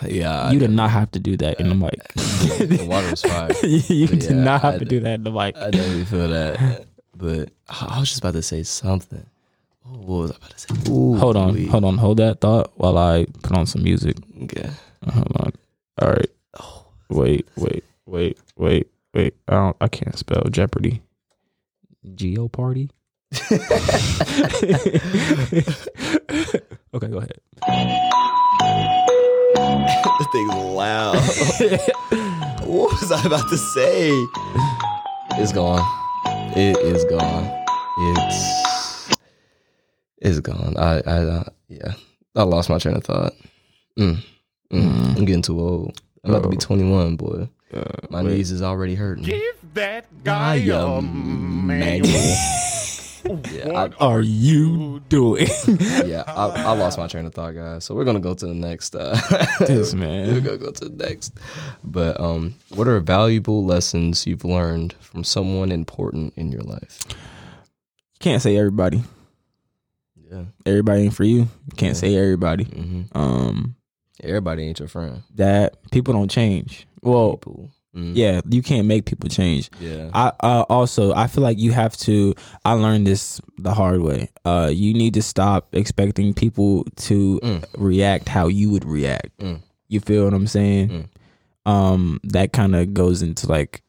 [0.06, 1.92] Yeah, you did not have to do that in the mic.
[2.14, 3.52] the water was fire.
[3.62, 5.56] you But did yeah, not have I to do that in the mic.
[5.56, 6.86] I definitely feel that.
[7.16, 9.26] But I was just about to say something.
[9.84, 10.68] Oh, what was I about to say?
[10.88, 11.68] Ooh, hold on, wait.
[11.68, 14.16] hold on, hold that thought while I put on some music.
[14.44, 14.70] Okay.
[15.12, 15.52] Hold on.
[16.00, 16.30] All right.
[16.60, 19.34] Oh, Wait, wait, wait, wait, wait.
[19.46, 19.76] I don't.
[19.80, 21.02] I can't spell Jeopardy.
[22.14, 22.90] Geo party.
[23.52, 23.60] okay,
[27.08, 27.40] go ahead.
[30.18, 31.16] this thing's loud.
[32.66, 34.10] what was I about to say?
[35.32, 35.84] It's gone.
[36.56, 37.64] It is gone.
[37.98, 39.16] It's
[40.18, 40.76] it's gone.
[40.78, 41.92] I I uh, yeah.
[42.34, 43.34] I lost my train of thought.
[43.98, 44.24] Mm.
[44.72, 45.16] Mm.
[45.16, 46.00] I'm getting too old.
[46.24, 47.48] I'm about to be 21, boy.
[48.10, 49.24] My knees is already hurting.
[49.24, 52.10] Give that guy a manual.
[53.52, 55.48] yeah, I, Are you doing
[56.06, 57.84] yeah, I, I lost my train of thought, guys.
[57.84, 58.94] So we're gonna go to the next.
[58.96, 59.20] Uh,
[59.60, 61.34] this, man, we're gonna go to the next.
[61.84, 67.00] But um, what are valuable lessons you've learned from someone important in your life?
[68.20, 69.02] Can't say everybody.
[70.30, 71.48] Yeah, Everybody ain't for you.
[71.76, 72.64] Can't say everybody.
[72.64, 73.76] hmm Um,
[74.22, 75.22] everybody ain't your friend.
[75.36, 76.86] that people don't change.
[77.02, 77.70] Well, People.
[77.96, 78.12] Mhm.
[78.14, 79.70] yeah, you can't make people change.
[79.80, 82.34] yeah, I uh, also I feel like you have to.
[82.64, 84.28] I learned this the hard way.
[84.44, 87.64] Uh, you need to stop expecting people to Mm.
[87.76, 89.36] react how you would react.
[89.38, 89.60] Mm.
[89.88, 90.88] You feel what I'm saying?
[90.90, 91.70] Mm.
[91.70, 93.82] Um, that kind of goes into like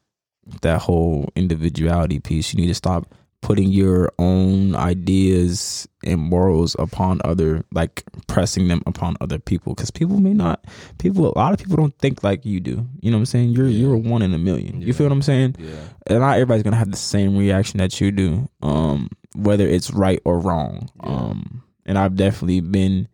[0.62, 2.52] that whole individuality piece.
[2.54, 3.06] You need to stop
[3.42, 9.90] putting your own ideas and morals upon other, like pressing them upon other people, because
[9.90, 10.64] people may not.
[10.98, 12.86] People, a lot of people don't think like you do.
[13.00, 13.50] You know what I'm saying?
[13.50, 14.82] You're you're a one in a million.
[14.82, 15.56] You feel what I'm saying?
[15.58, 19.90] yeah, and not everybody's gonna have the same reaction that you do, um, whether it's
[19.90, 20.88] right or wrong.
[21.02, 21.10] Yeah.
[21.10, 23.08] Um, and I've definitely been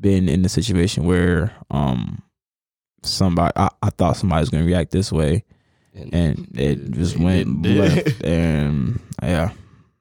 [0.00, 2.22] been in the situation where um
[3.02, 5.44] somebody I, I thought somebody was gonna react this way
[6.12, 7.76] and it just went did.
[7.76, 9.50] left and yeah.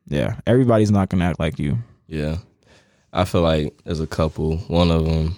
[0.07, 0.35] Yeah.
[0.47, 1.77] Everybody's not gonna act like you.
[2.07, 2.37] Yeah,
[3.11, 4.57] I feel like there's a couple.
[4.69, 5.35] One of them,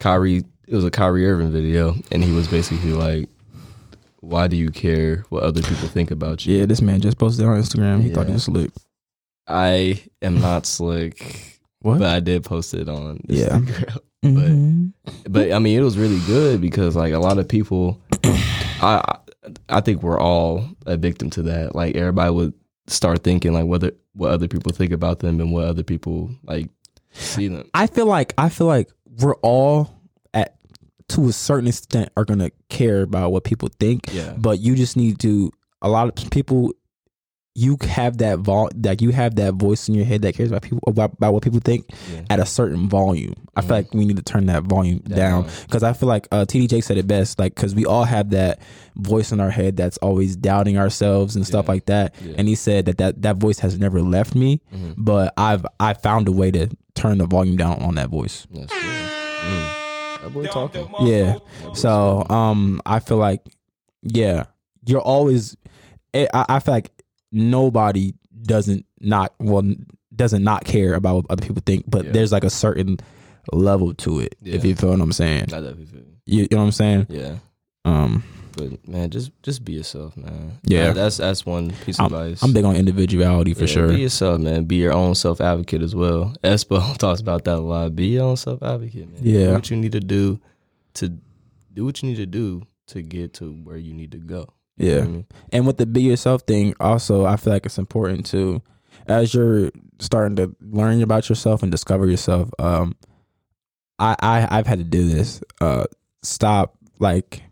[0.00, 0.44] Kyrie.
[0.66, 3.28] It was a Kyrie Irving video, and he was basically like,
[4.20, 7.46] "Why do you care what other people think about you?" Yeah, this man just posted
[7.46, 8.02] on Instagram.
[8.02, 8.70] He thought he was slick.
[9.46, 11.98] I am not slick, What?
[12.00, 13.58] but I did post it on Yeah.
[13.58, 13.98] Instagram.
[14.22, 14.92] Mhm.
[15.30, 17.98] but I mean, it was really good because like a lot of people,
[18.82, 19.16] I
[19.68, 21.74] I think we're all a victim to that.
[21.74, 22.54] Like everybody would
[22.86, 26.68] start thinking like whether what other people think about them and what other people like
[27.12, 27.68] see them.
[27.74, 28.90] I feel like I feel like
[29.20, 30.00] we're all
[30.34, 30.56] at
[31.10, 34.12] to a certain extent are gonna care about what people think.
[34.12, 34.34] Yeah.
[34.36, 36.72] But you just need to a lot of people
[37.56, 40.62] you have that vol like you have that voice in your head that cares about
[40.62, 42.22] people about, about what people think Yeah.
[42.30, 43.34] at a certain volume.
[43.56, 45.50] I feel like we need to turn that volume down Down.
[45.66, 47.40] because I feel like uh, TDJ said it best.
[47.40, 48.60] Like because we all have that
[48.96, 51.72] voice in our head that's always doubting ourselves and stuff Yeah.
[51.72, 52.14] like that.
[52.24, 52.34] Yeah.
[52.38, 54.94] And he said that, that that voice has never left me, Mhm.
[54.96, 58.46] but I've I found a way to turn the volume down on that voice.
[58.52, 58.82] That's good.
[58.82, 60.22] Mm.
[60.22, 60.88] That boy talking.
[61.00, 61.38] Yeah.
[61.74, 63.42] So um, I feel like
[64.02, 64.44] yeah,
[64.86, 65.56] you're always.
[66.14, 66.90] I, I feel like
[67.32, 68.12] nobody
[68.42, 69.62] doesn't not well
[70.14, 72.12] doesn't not care about what other people think, but Yeah.
[72.12, 72.98] there's like a certain
[73.52, 74.34] level to it.
[74.44, 76.42] If you feel what I'm saying, I definitely feel you.
[76.42, 77.06] you, know what I'm saying.
[77.08, 77.36] Yeah.
[77.84, 78.22] Um,
[78.56, 80.58] But man, just just be yourself, man.
[80.64, 80.88] Yeah.
[80.88, 82.42] That- that's that's one piece of I'm, advice.
[82.42, 83.88] I'm big on individuality for Yeah, sure.
[83.88, 84.64] Be yourself, man.
[84.64, 86.34] Be your own self advocate as well.
[86.44, 87.94] Espo talks about that a lot.
[87.96, 89.20] Be your own self advocate, man.
[89.22, 89.46] Yeah.
[89.46, 90.40] Do what you need to do
[90.94, 91.08] to
[91.72, 94.48] do what you need to do to get to where you need to go.
[94.80, 94.98] You know Yeah.
[95.00, 95.26] what I mean?
[95.52, 98.62] And with the be yourself thing, also, I feel like it's important to,
[99.06, 102.50] as you're starting to learn about yourself and discover yourself.
[102.58, 102.96] Um,
[103.98, 105.42] I, I I've had to do this.
[105.60, 105.84] Uh,
[106.22, 107.42] stop like,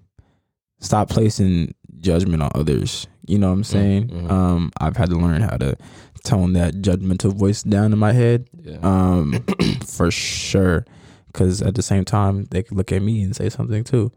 [0.81, 3.07] stop placing judgment on others.
[3.27, 4.09] You know what I'm saying?
[4.09, 4.31] mhm.
[4.31, 5.77] Um, I've had to learn how to
[6.25, 8.49] tone that judgmental voice down in my head.
[8.63, 8.79] Yeah.
[8.83, 9.45] Um,
[9.87, 10.87] for sure.
[11.27, 14.11] Because at the same time, they could look at me and say something too.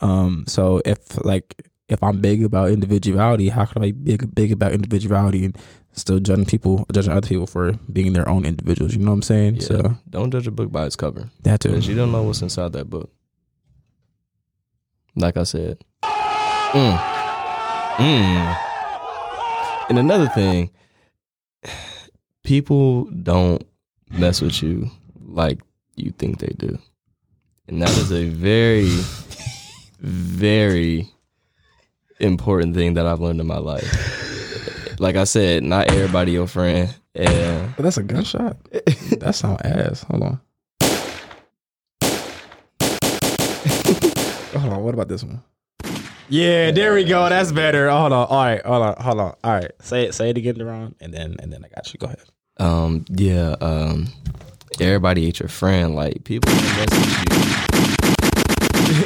[0.00, 4.52] Um, so if like if I'm big about individuality, how can I be big big
[4.52, 5.56] about individuality and
[5.92, 8.94] still judging people, judging other people for being their own individuals?
[8.94, 9.56] You know what I'm saying?
[9.56, 9.62] yeah.
[9.66, 11.30] So Don't judge a book by its cover.
[11.42, 11.70] that too.
[11.70, 13.10] Because you don't know what's inside that book.
[15.16, 15.78] Like I said.
[16.02, 16.98] Mm.
[17.96, 18.56] Mm.
[19.88, 20.70] And another thing,
[22.44, 23.62] people don't
[24.10, 24.90] mess with you
[25.26, 25.60] like
[25.96, 26.78] you think they do.
[27.66, 28.88] And that is a very,
[30.00, 31.10] very
[32.20, 34.98] important thing that I've learned in my life.
[35.00, 36.94] Like I said, not everybody your friend.
[37.14, 38.56] And But that's a gunshot.
[38.72, 40.04] that sound ass.
[40.04, 40.40] Hold on.
[44.60, 44.82] hold on.
[44.82, 45.42] What about this one?
[46.30, 47.28] Yeah, there we go.
[47.28, 47.88] That's better.
[47.88, 48.26] Hold on.
[48.26, 48.64] All right.
[48.64, 48.96] Hold on.
[49.02, 49.34] Hold on.
[49.42, 49.70] All right.
[49.80, 50.14] Say it.
[50.14, 51.98] Say it again, Deron, and then and then I got you.
[51.98, 52.20] Go ahead.
[52.58, 54.08] Um, yeah, um,
[54.80, 55.94] everybody ain't your friend.
[55.94, 57.16] Like people don't message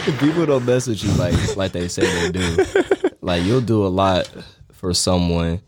[0.09, 0.13] you.
[0.19, 2.65] people don't message you like like they say they do.
[3.23, 4.29] Like you'll do a lot
[4.73, 5.62] for someone,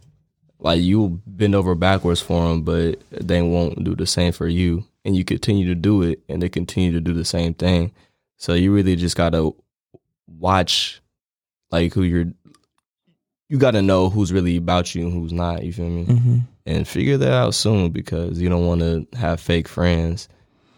[0.58, 4.84] like you'll bend over backwards for them, but they won't do the same for you,
[5.04, 7.92] and you continue to do it, and they continue to do the same thing.
[8.36, 9.52] So you really just gotta
[10.26, 11.00] watch,
[11.70, 12.26] like who you're.
[13.48, 15.62] You gotta know who's really about you and who's not.
[15.62, 16.04] You feel me?
[16.06, 16.38] Mm-hmm.
[16.66, 20.28] and figure that out soon because you don't want to have fake friends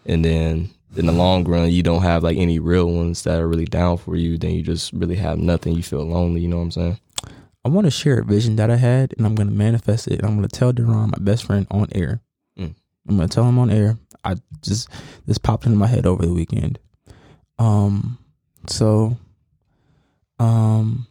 [0.05, 3.47] and then in the long run you don't have like any real ones that are
[3.47, 6.57] really down for you then you just really have nothing you feel lonely you know
[6.57, 6.99] what i'm saying
[7.67, 10.19] I want to share a vision that I had, and I'm going to manifest it.
[10.19, 12.21] And I'm going to tell Deron, my best friend, on air.
[12.57, 12.73] Mm.
[13.09, 13.97] I'm going to tell him on air.
[14.23, 14.87] I just
[15.25, 16.79] this popped into my head over the weekend.
[17.59, 18.19] Um,
[18.67, 19.17] so,
[20.39, 21.07] um,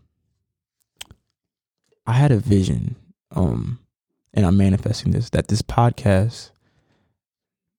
[2.06, 2.96] I had a vision.
[3.32, 3.78] Um,
[4.32, 6.52] and I'm manifesting this that this podcast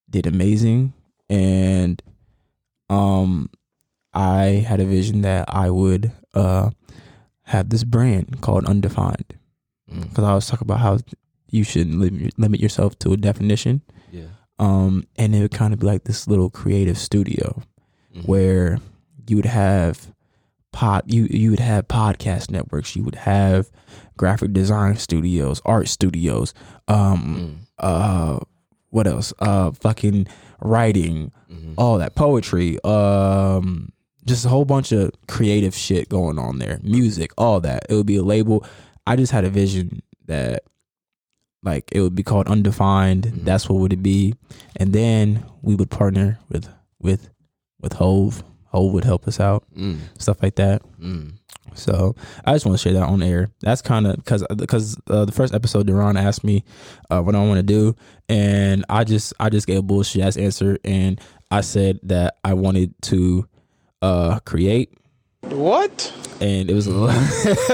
[0.08, 0.93] did amazing,
[1.30, 2.02] and
[2.90, 3.50] um,
[4.14, 6.70] I had a vision that I would uh
[7.44, 9.34] have this brand called Undefined
[9.90, 10.10] Mm.
[10.10, 10.98] because I was talking about how
[11.50, 13.82] you should limit, limit yourself to a definition.
[14.12, 14.26] yeah
[14.60, 17.64] Um, and it would kind of be like this little creative studio
[18.14, 18.28] Mhm.
[18.28, 18.80] where
[19.30, 20.12] you would have
[20.74, 23.72] pod you you would have podcast networks, you would have
[24.18, 26.54] graphic design studios, art studios,
[26.90, 27.56] um, Mm.
[27.80, 28.40] uh,
[28.90, 29.34] what else?
[29.40, 30.28] Uh, fucking
[30.62, 31.74] writing, Mhm.
[31.78, 33.92] all that poetry, um,
[34.26, 37.86] just a whole bunch of creative shit going on there, music, all that.
[37.90, 38.64] It would be a label.
[39.06, 40.64] I just had a vision that
[41.64, 43.24] like it would be called Undefined.
[43.26, 43.44] Mhm.
[43.46, 44.34] That's what would it be,
[44.76, 46.68] and then we would partner with
[47.02, 47.30] with
[47.82, 48.44] with Hove.
[48.72, 49.98] Hove would help us out, Mm.
[50.18, 50.82] stuff like that.
[51.02, 51.34] Mm.
[51.78, 52.16] So
[52.46, 53.50] I just want to share that on air.
[53.62, 56.64] That's kind of because because uh, the first episode, Deron asked me
[57.10, 57.96] uh, what I want to do,
[58.28, 61.22] and I just I just gave a bullshit ass answer, and
[61.52, 63.48] I said that I wanted to
[64.02, 64.94] uh, create.
[65.52, 66.14] What?
[66.39, 66.88] And it was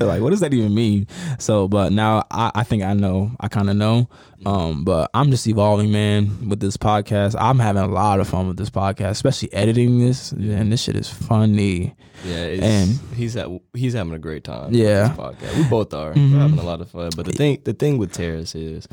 [0.00, 1.08] like, what does that even mean?
[1.40, 3.32] So, but now I, I think I know.
[3.40, 4.08] I kind of know.
[4.46, 7.34] Um, but I'm just evolving, man, with this podcast.
[7.38, 10.30] I'm having a lot of fun with this podcast, especially editing this.
[10.32, 11.96] And this shit is funny.
[12.24, 15.08] yeah it's, And- he's at, he's having a great time Yeah.
[15.08, 15.56] this podcast.
[15.56, 16.32] we both are Mhm.
[16.32, 18.86] we're having a lot of fun but the thing the thing with Terris is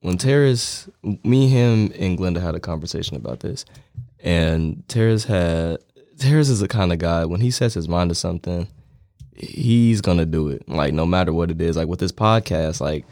[0.00, 0.88] when Terris,
[1.24, 3.64] me, him, and Glenda had a conversation about this,
[4.20, 5.78] and Terris had
[6.18, 8.68] Terris is the kind of guy when he sets his mind to something,
[9.36, 10.68] he's gonna do it.
[10.68, 11.76] Like no matter what it is.
[11.76, 13.04] Like with this podcast, like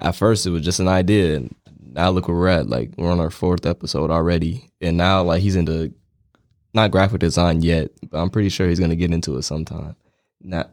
[0.00, 1.54] at first it was just an idea, and
[1.92, 2.68] now look where we're at.
[2.68, 5.92] Like we're on our fourth episode already, and now like he's into
[6.74, 9.96] not graphic design yet, but I'm pretty sure he's gonna get into it sometime.
[10.40, 10.72] Not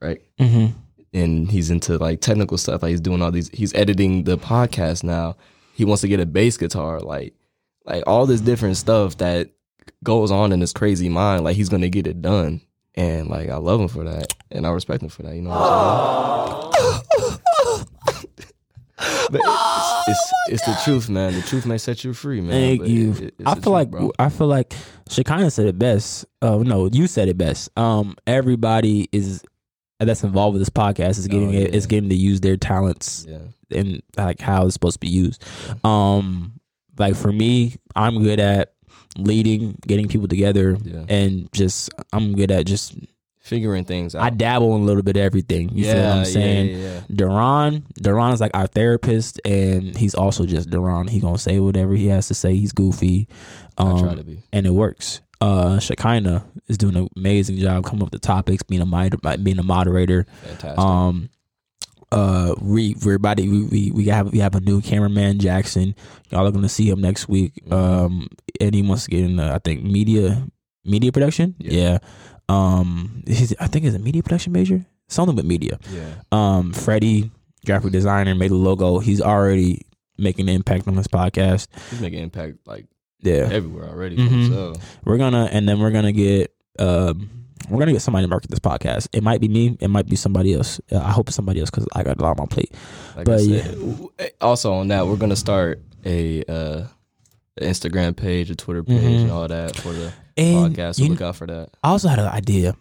[0.00, 0.72] right Mm-hmm.
[1.12, 2.82] and he's into like technical stuff.
[2.82, 3.50] Like he's doing all these.
[3.50, 5.36] He's editing the podcast now.
[5.74, 7.00] He wants to get a bass guitar.
[7.00, 7.34] Like
[7.84, 9.50] like all this different stuff that
[10.04, 11.44] goes on in his crazy mind.
[11.44, 12.60] Like he's gonna get it done.
[12.96, 15.34] And like I love him for that, and I respect him for that.
[15.34, 17.86] You know what I'm saying?
[19.30, 21.32] but it's, it's it's the truth, man.
[21.34, 22.50] The truth may set you free, man.
[22.50, 23.12] Thank But you.
[23.12, 24.12] it- I feel truth, like bro.
[24.18, 24.74] I feel like
[25.08, 26.26] Shekinah said it best.
[26.42, 27.70] Oh no, you said it best.
[27.78, 29.42] Um, everybody is
[29.98, 31.74] that's involved with this podcast is getting Oh, it.
[31.74, 31.88] Is yeah.
[31.88, 33.38] getting to use their talents yeah,
[33.70, 35.44] and like how it's supposed to be used.
[35.84, 36.60] Um,
[36.98, 38.74] like for me, I'm good at
[39.16, 41.04] leading, getting people together, yeah.
[41.08, 42.94] and just I'm good at just
[43.42, 44.22] Figuring things out.
[44.22, 45.70] I dabble in a little bit of everything.
[45.70, 46.68] You yeah, feel what I'm saying?
[46.68, 47.00] Yeah, yeah.
[47.10, 51.08] Deron, Deron is like our therapist, and he's also just Deron.
[51.08, 52.54] He gonna say whatever he has to say.
[52.54, 53.28] He's goofy,
[53.78, 54.42] um, I try to be.
[54.52, 55.22] and it works.
[55.40, 59.42] Uh, Shekinah is doing an amazing job coming up with the topics, being a mod-
[59.42, 60.26] being a moderator.
[60.42, 60.78] Fantastic.
[60.78, 61.30] Um,
[62.12, 65.94] uh, we everybody we, we we have we have a new cameraman Jackson.
[66.30, 67.52] Y'all are gonna see him next week.
[67.66, 67.72] Mhm.
[67.72, 68.28] Um,
[68.60, 69.38] and he wants to get in.
[69.40, 70.46] Uh, I think media
[70.84, 71.54] media production.
[71.58, 71.72] Yeah.
[71.72, 71.98] Yeah.
[72.48, 74.84] Um, he's, I think it's a media production major.
[75.08, 75.78] Something with media.
[75.92, 76.14] yeah.
[76.32, 77.30] Um, Freddie,
[77.66, 78.98] graphic designer, made a logo.
[78.98, 79.82] He's already
[80.18, 81.66] making an impact on this podcast.
[81.90, 82.86] He's making impact like
[83.22, 84.16] Yeah, everywhere already.
[84.16, 84.48] Mhm.
[84.48, 87.39] So we're gonna, and then we're gonna get, um,
[87.70, 89.08] we're gonna get somebody to market this podcast.
[89.12, 89.76] It might be me.
[89.80, 90.80] It might be somebody else.
[90.92, 92.74] Uh, I hope it's somebody else because I got a lot on my plate.
[93.16, 94.08] like But said, w-
[94.40, 96.86] also on that, we're gonna start a uh,
[97.60, 99.22] Instagram page, a Twitter page, Mhm.
[99.22, 100.96] and all that for the And podcast.
[100.96, 101.70] So look out for that.
[101.84, 102.74] I also had an idea,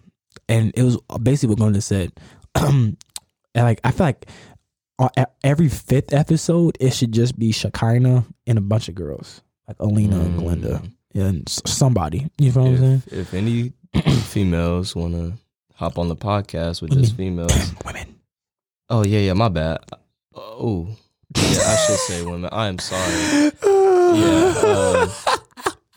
[0.48, 2.12] and it was basically what Glenda said.
[2.56, 2.98] and
[3.56, 4.26] like I feel like
[5.44, 10.20] every fifth episode, it should just be Shekinah and a bunch of girls, like Alina
[10.20, 12.28] and Glenda, and somebody.
[12.38, 13.04] You know what I'm saying?
[13.08, 13.74] If, if any
[14.24, 15.34] females want to
[15.76, 18.16] hop on the podcast with just females, Women.
[18.90, 19.80] oh yeah, yeah, my bad.
[20.36, 20.88] Oh,
[21.36, 22.50] yeah, I should say women.
[22.52, 23.52] I am sorry.
[23.64, 24.54] Yeah.
[24.66, 25.10] Um,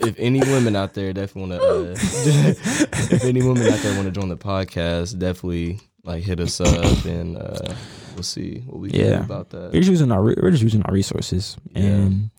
[0.01, 1.95] if any women out there definitely want to, uh,
[3.15, 7.05] if any women out there want to join the podcast, definitely like hit us up
[7.05, 7.75] and uh,
[8.15, 9.25] we'll see what we can do Yeah.
[9.25, 12.31] about We're just using our re- we're just using our resources, and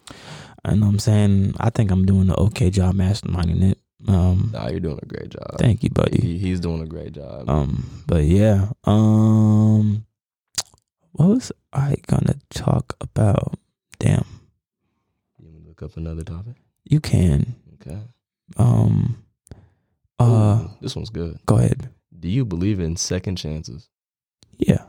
[0.66, 3.78] I know I'm saying I think I'm doing an okay job masterminding it.
[4.08, 5.58] Um, Nah, you're doing a great job.
[5.60, 6.20] thank you, buddy.
[6.22, 7.50] He, he's doing a great job.
[7.50, 8.70] Um, but yeah.
[8.84, 10.06] Um,
[11.14, 13.58] what was I gonna talk about?
[14.00, 14.26] Damn,
[15.40, 16.56] you want to look up another topic?
[16.86, 17.56] you can.
[17.76, 18.00] Okay.
[18.58, 19.24] Um,
[20.20, 21.40] uh, Ooh, this one's good.
[21.46, 21.90] go ahead.
[22.20, 23.90] Do you believe in second chances?
[24.58, 24.84] Yeah.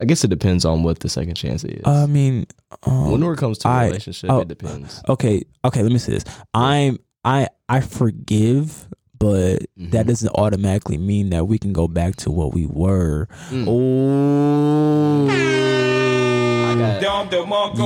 [0.00, 1.82] I guess it depends on what the second chance is.
[1.84, 2.46] I mean,
[2.84, 5.02] um, when it comes to a I- relationship, oh, it depends.
[5.08, 5.82] okay, okay.
[5.82, 6.24] Let me say this.
[6.54, 10.08] I'm I I forgive, but that Mhm.
[10.08, 13.28] doesn't automatically mean that we can go back to what we were.
[13.50, 13.66] Mm.
[13.68, 17.00] Oh, I got-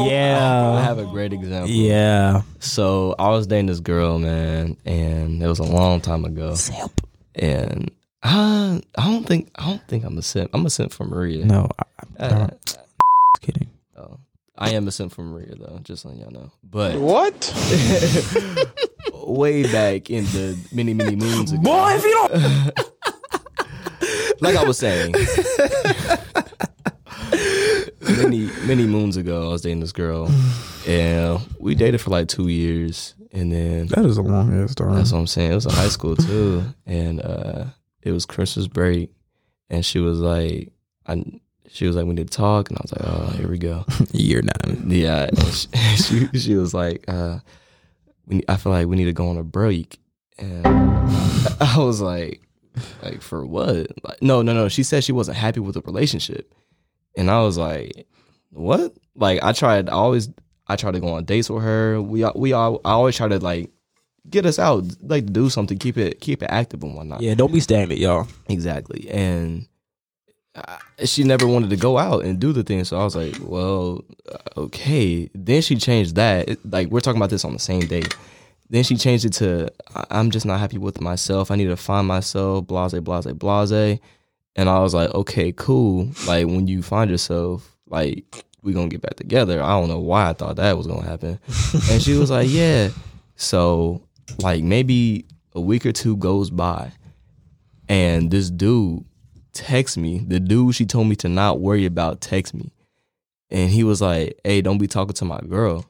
[0.07, 1.70] I yeah, have a great example.
[1.70, 2.43] yeah.
[2.61, 6.55] So I was dating this girl, man, and it was a long time ago.
[6.55, 7.01] Simp.
[7.35, 7.91] And
[8.22, 10.51] I, I don't think I don't think I'm a simp.
[10.55, 11.45] I'm a simp for Maria.
[11.45, 11.85] No, I,
[12.18, 12.80] I, Uh, I'm
[13.41, 13.68] kidding.
[13.97, 14.18] oh,
[14.57, 16.53] I am a simp for Maria though, just letting y'all know.
[16.62, 17.53] But What?
[19.27, 22.33] way back in the many many moons ago, Boy, if you don't,
[24.41, 25.14] like I was saying,
[28.01, 30.31] many many moons ago, I was dating this girl,
[30.87, 34.95] and we dated for like two years, and then that is a long ass story.
[34.95, 35.53] That's what I'm saying.
[35.53, 37.64] It was in high school too, and uh,
[38.03, 39.11] it was Christmas break,
[39.70, 40.72] and she was like,
[41.07, 41.22] "I."
[41.70, 43.85] She was like, "We need to talk," and I was like, "Oh, here we go."
[44.12, 44.85] Year nine.
[44.87, 47.39] Yeah, she, she she was like, uh,
[48.27, 49.99] "We I feel like we need to go on a break,"
[50.39, 50.66] and
[51.61, 52.41] I was like,
[53.03, 54.68] "Like for what?" Like, no, no, no.
[54.68, 56.53] She said she wasn't happy with the relationship,
[57.16, 58.07] and I was like,
[58.51, 59.89] "What?" Like I tried.
[59.89, 60.29] I always
[60.66, 62.01] I tried to go on dates with her.
[62.01, 63.70] We all- we all I always try to like
[64.31, 67.20] get us out, like do something, keep it keep it active and whatnot.
[67.20, 68.27] Yeah, don't be stagnant, y'all.
[68.49, 69.09] Exactly.
[69.11, 69.66] And
[71.05, 72.85] she never wanted to go out and do the thing.
[72.85, 75.29] So I was like, well, uh, okay.
[75.35, 76.49] Then she changed that.
[76.49, 78.03] It- like, we're talking about this on the same day.
[78.71, 79.69] Then she changed it to,
[80.11, 81.51] I'm just not happy with myself.
[81.51, 83.99] I need to find myself, blase, blase, blase.
[84.57, 86.11] And I was like, okay, cool.
[86.27, 89.63] Like, when you find yourself, like, we're going to get back together.
[89.63, 91.39] I don't know why I thought that was going to happen.
[91.91, 92.89] and she was like, yeah.
[93.37, 94.03] So,
[94.39, 96.93] like, maybe a week or two goes by
[97.89, 99.05] and this dude
[99.55, 100.19] texts me.
[100.19, 102.73] The dude she told me to not worry about text me,
[103.51, 105.87] and he was like, "Hey, don't be talking to my girl."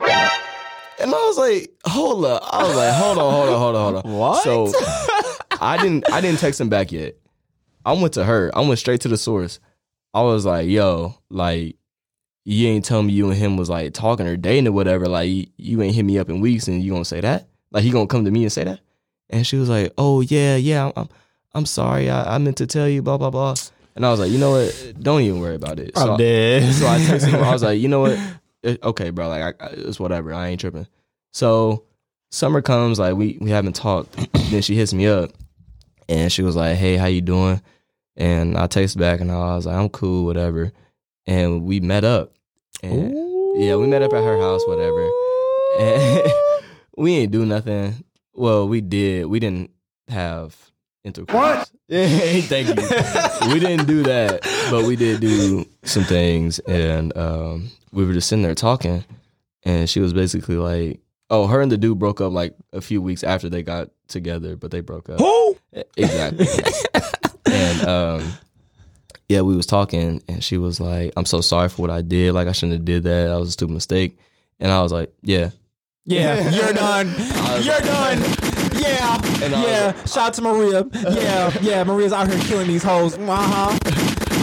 [0.00, 3.94] And I was like, "Hold up!" I was like, "Hold on, hold on, hold on,
[3.94, 4.42] hold on." What?
[4.44, 4.72] So
[5.60, 7.16] I didn't, I didn't text him back yet.
[7.84, 8.50] I went to her.
[8.54, 9.60] I went straight to the source.
[10.12, 11.76] I was like, "Yo, like."
[12.50, 15.06] You ain't tell me you and him was like talking or dating or whatever.
[15.06, 17.46] Like you, you ain't hit me up in weeks, and you gonna say that?
[17.70, 18.80] Like he gonna come to me and say that?
[19.28, 21.08] And she was like, "Oh yeah, yeah, I'm, I'm,
[21.54, 22.10] I'm sorry.
[22.10, 23.54] I, I meant to tell you, blah blah blah."
[23.96, 24.94] And I was like, "You know what?
[25.00, 26.72] Don't even worry about it." So, dead.
[26.74, 27.44] so I texted her.
[27.44, 28.18] I was like, "You know what?
[28.60, 29.28] It- okay, bro.
[29.28, 30.34] Like, I, I, it's whatever.
[30.34, 30.88] I ain't tripping."
[31.32, 31.84] So
[32.30, 34.16] summer comes, like we we haven't talked.
[34.50, 35.30] then she hits me up,
[36.08, 37.62] and she was like, "Hey, how you doing?"
[38.16, 40.72] And I text back, and I was like, "I'm cool, whatever."
[41.26, 42.32] And we met up.
[42.82, 43.12] And
[43.60, 45.08] yeah, we met up at her house, whatever.
[45.78, 46.32] And
[46.96, 48.02] we ain't do nothing.
[48.34, 49.26] Well, we did.
[49.26, 49.70] We didn't
[50.08, 50.67] have
[51.08, 51.34] intercourse.
[51.34, 51.70] What?
[51.90, 53.52] Thank you.
[53.52, 54.40] we didn't do that,
[54.70, 59.04] but we did do some things, and um, we were just sitting there talking,
[59.64, 61.00] and she was basically like,
[61.30, 64.54] "Oh, her and the dude broke up like a few weeks after they got together,
[64.56, 65.56] but they broke up." Who?
[65.96, 66.46] Exactly.
[67.46, 68.32] and um,
[69.28, 72.34] yeah, we was talking, and she was like, "I'm so sorry for what I did.
[72.34, 73.28] Like, I shouldn't have did that.
[73.28, 74.18] That was a stupid mistake."
[74.60, 75.50] And I was like, "Yeah."
[76.04, 77.14] Yeah, you're done.
[77.62, 78.47] You're done.
[78.78, 80.04] Yeah, And I was yeah.
[80.04, 80.86] Shout out to Maria.
[80.92, 81.84] Yeah, yeah.
[81.84, 83.16] Maria's out here killing these hoes.
[83.18, 83.78] Uh huh.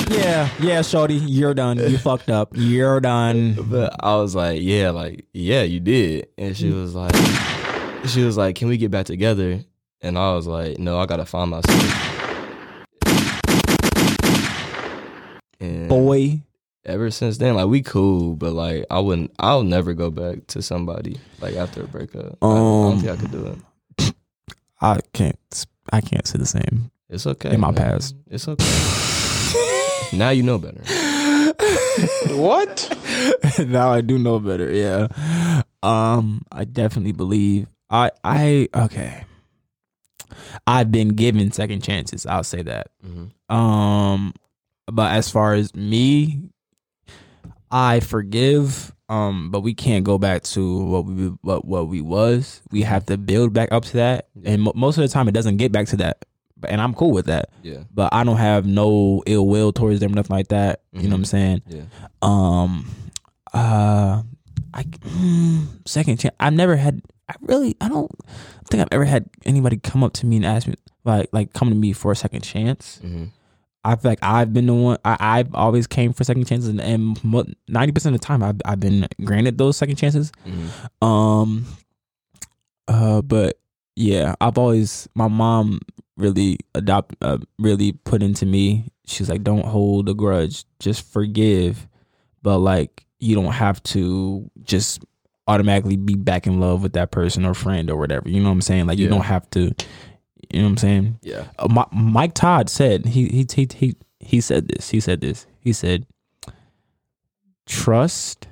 [0.10, 1.78] Yeah, yeah, Shorty, you're done.
[1.80, 2.50] You fucked up.
[2.54, 3.58] You're done.
[3.70, 7.16] But I was like, "Yeah, like, yeah, you did." And she was like,
[8.08, 9.64] "She was like, can we get back together?"
[10.02, 12.12] And I was like, "No, I gotta find myself."
[15.60, 16.42] And Boy,
[16.86, 20.62] ever since then, like we cool, but like I wouldn't, I'll never go back to
[20.62, 22.38] somebody like after a breakup.
[22.42, 23.58] I, I don't Um, think I could do it.
[24.86, 25.66] I can't.
[25.92, 26.92] I can't say the same.
[27.10, 27.54] It's okay.
[27.54, 27.76] in my man.
[27.76, 28.16] past.
[28.28, 30.18] It's okay.
[30.18, 30.82] now you know better.
[32.32, 32.92] What?
[33.60, 34.70] now I do know better.
[34.72, 35.08] Yeah.
[35.82, 39.24] Um, I definitely believe I I okay.
[40.68, 42.26] I've been given second chances.
[42.26, 42.88] I'll say that.
[43.06, 43.32] Mhm.
[43.54, 44.34] Um,
[44.92, 46.50] but as far as me,
[47.72, 52.62] I forgive, um, but we can't go back to what we what what we was.
[52.72, 55.34] We have to build back up to that, and mo- most of the time it
[55.34, 56.26] doesn't get back to that.
[56.58, 57.50] But and I'm cool with that.
[57.64, 57.80] Yeah.
[57.94, 60.82] But I don't have no ill will towards them, nothing like that.
[60.94, 61.62] You know what I'm saying?
[61.68, 61.82] Yeah.
[62.22, 62.86] Um,
[63.54, 64.24] uh,
[64.74, 66.36] I mm, second chance.
[66.40, 67.02] I've never had.
[67.28, 67.76] I really.
[67.82, 68.12] I don't
[68.70, 71.70] think I've ever had anybody come up to me and ask me like like come
[71.70, 73.00] to me for a second chance.
[73.02, 73.26] hmm
[73.86, 74.98] I feel like I've been the one.
[75.06, 77.24] I, I've always came for second chances, and- and
[77.68, 80.32] ninety percent of the time, I've I've been granted those second chances.
[80.44, 81.66] hmm Um,
[82.88, 83.60] uh, but
[83.96, 85.80] yeah, I've always my mom
[86.18, 88.88] really adopt uh, really put into me.
[89.06, 91.88] She's like, don't hold a grudge, just forgive,
[92.42, 95.04] but like you don't have to just
[95.48, 98.28] automatically be back in love with that person or friend or whatever.
[98.30, 98.88] You know what I'm saying?
[98.88, 99.74] Like you don't have to.
[100.52, 101.20] You know what I'm saying?
[101.22, 101.46] Yeah.
[101.60, 104.90] uh, Mi- Mike Todd said he he he he he said this.
[104.90, 105.46] He said this.
[105.60, 106.06] He said,
[107.66, 108.48] "Trust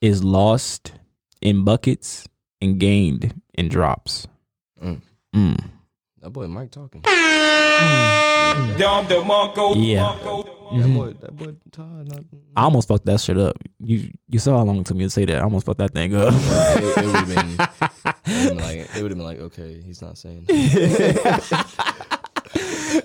[0.00, 0.92] is lost
[1.40, 2.26] in buckets
[2.60, 4.26] and gained in drops."
[4.82, 5.00] Mm.
[5.34, 5.70] Mm.
[6.24, 7.02] That boy Mike talking.
[7.02, 7.12] Dom
[9.04, 9.74] DeMarco.
[9.76, 10.16] Yeah.
[10.72, 12.08] That boy, that boy Todd.
[12.08, 12.24] Not,
[12.56, 13.58] I almost fucked that shit up.
[13.78, 15.36] You you saw how long it took me to say that.
[15.36, 16.32] I almost fucked that thing up.
[16.32, 17.68] it, it would have been, it
[18.26, 20.46] would've been like it would have been like okay, he's not saying.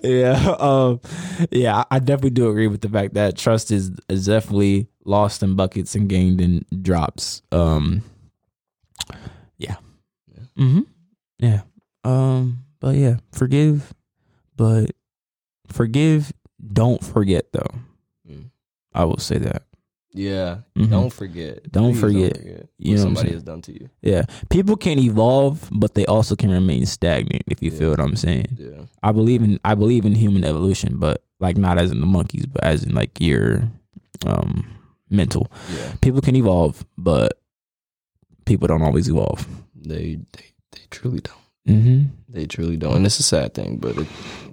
[0.01, 1.01] yeah, um,
[1.51, 5.43] yeah, I I definitely do agree with the fact that trust is is definitely lost
[5.43, 7.41] in buckets and gained in drops.
[7.51, 8.01] Um,
[9.57, 9.75] yeah,
[10.33, 10.43] Yeah.
[10.55, 10.79] hmm
[11.39, 11.61] yeah.
[12.05, 13.93] Um, but yeah, forgive,
[14.55, 14.91] but
[15.67, 16.31] forgive.
[16.73, 17.71] Don't forget though.
[18.29, 18.49] Mm.
[18.93, 19.63] I will say that.
[20.11, 20.59] Yeah.
[20.75, 20.89] Mhm.
[20.89, 21.71] Don't forget.
[21.71, 22.33] Don't Please forget.
[22.33, 23.89] Don't forget You what know somebody has done to you.
[24.01, 27.43] Yeah, people can evolve, but they also can remain stagnant.
[27.47, 28.57] If you feel what I'm saying.
[28.57, 28.85] Yeah.
[29.03, 32.45] I believe in I believe in human evolution, but like not as in the monkeys,
[32.47, 33.69] but as in like your
[34.25, 34.65] um
[35.09, 35.51] mental.
[35.77, 35.93] Yeah.
[36.01, 37.39] People can evolve, but
[38.45, 39.47] people don't always evolve.
[39.75, 41.37] They they they truly don't.
[41.67, 42.05] Mm-hmm.
[42.29, 44.07] They truly don't, and it's a sad thing, but it,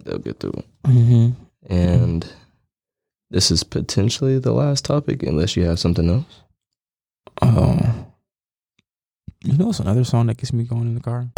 [0.05, 0.67] they'll get through it.
[0.85, 1.73] Mm-hmm.
[1.73, 2.33] And
[3.31, 6.43] this is potentially the last topic, unless you have something else.
[7.43, 8.07] Oh,
[9.45, 11.29] you know, it's another song that gets me going in the car.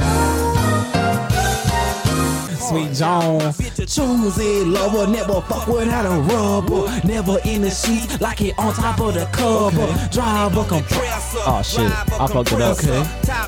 [2.69, 3.57] Sweet Jones,
[3.95, 8.75] choose it, lover, never fuck without a rubber, never in the sheets, like it on
[8.75, 11.39] top of the cover, driver compressor.
[11.47, 11.91] Oh shit,
[12.21, 12.79] I fucked it up.
[12.79, 13.01] Okay,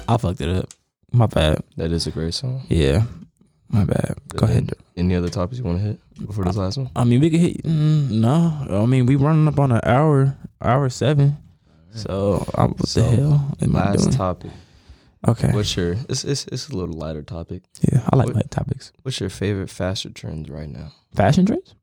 [0.09, 0.71] I fucked it up.
[1.12, 1.62] My bad.
[1.76, 2.62] That is a great song.
[2.68, 3.02] Yeah,
[3.68, 4.14] my bad.
[4.36, 4.72] Go ahead.
[4.96, 6.90] Any other topics you want to hit before this last one?
[6.94, 7.62] I mean, we could hit.
[7.64, 11.36] Mm, no, I mean, we running up on an hour, hour seven.
[11.92, 14.16] So, uh, what So, the hell am I Last doing?
[14.16, 14.50] topic.
[15.26, 15.50] okay.
[15.52, 15.96] What's your?
[16.08, 17.62] It's, it's it's a little lighter topic.
[17.80, 18.92] Yeah, I like what- light topics.
[19.02, 20.92] What's your favorite fashion trends right now?
[21.16, 21.74] Fashion trends.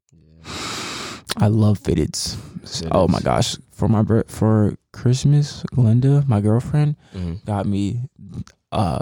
[1.39, 2.37] I love fitteds.
[2.91, 3.57] Oh my gosh!
[3.71, 7.43] For my bir- for Christmas, Glenda, my girlfriend, Mhm.
[7.45, 8.07] got me
[8.77, 9.01] uh,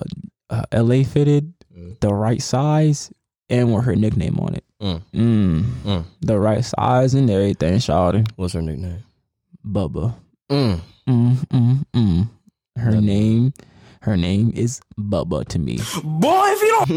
[0.50, 2.00] uh LA fitted, Mm.
[2.00, 3.12] the right size,
[3.50, 4.64] and with her nickname on it.
[4.82, 5.02] Mm.
[5.14, 6.06] Mm, Mm.
[6.22, 8.26] the right size and everything, shawty.
[8.38, 9.04] What's her nickname?
[9.66, 10.14] Bubba.
[10.50, 10.80] Mm.
[11.10, 12.30] Mm, mm, mm.
[12.78, 13.04] Her Bubba.
[13.04, 13.52] name,
[14.02, 15.80] her name is Bubba to me.
[16.04, 16.96] Boy, if you don't.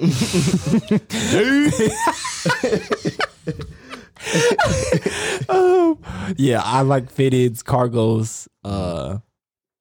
[5.49, 5.99] um,
[6.37, 9.19] yeah, I like fitteds, cargos, uh,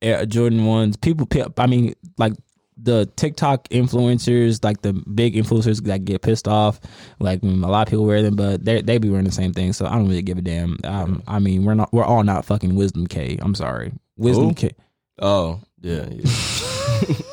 [0.02, 0.98] Air Jordan ones.
[0.98, 1.28] People,
[1.58, 2.34] I mean, like
[2.82, 6.80] the TikTok influencers, like the big influencers that get pissed off.
[7.20, 9.54] Like mm, a lot of people wear them, but they they be wearing the same
[9.54, 9.74] thing.
[9.74, 10.78] So I don't really give a damn.
[10.84, 13.38] Um, I mean, we're not, we're all not fucking Wisdom Kaye.
[13.42, 14.54] I'm sorry, Wisdom Who?
[14.56, 14.76] Kaye.
[15.20, 17.14] Oh yeah, yeah.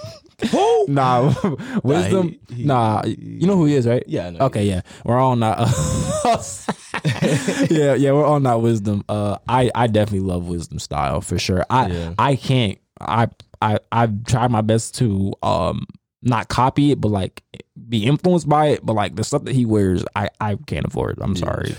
[0.89, 1.33] Nah,
[1.85, 2.29] Wisdom.
[2.49, 4.03] he- he- nah, you know who he is, right?
[4.07, 4.39] Yeah, I know.
[4.47, 5.59] Okay, yeah, we're all not.
[7.71, 9.05] yeah, yeah, we're all not wisdom.
[9.09, 11.65] Uh, I I definitely love wisdom style for sure.
[11.71, 12.15] I Yeah.
[12.19, 12.79] I can't.
[13.01, 13.29] I
[13.65, 15.86] I I've tried my best to um
[16.27, 17.43] not copy it, but like
[17.89, 18.81] be influenced by it.
[18.86, 21.19] But like the stuff that he wears, I I can't afford.
[21.20, 21.74] I'm sorry.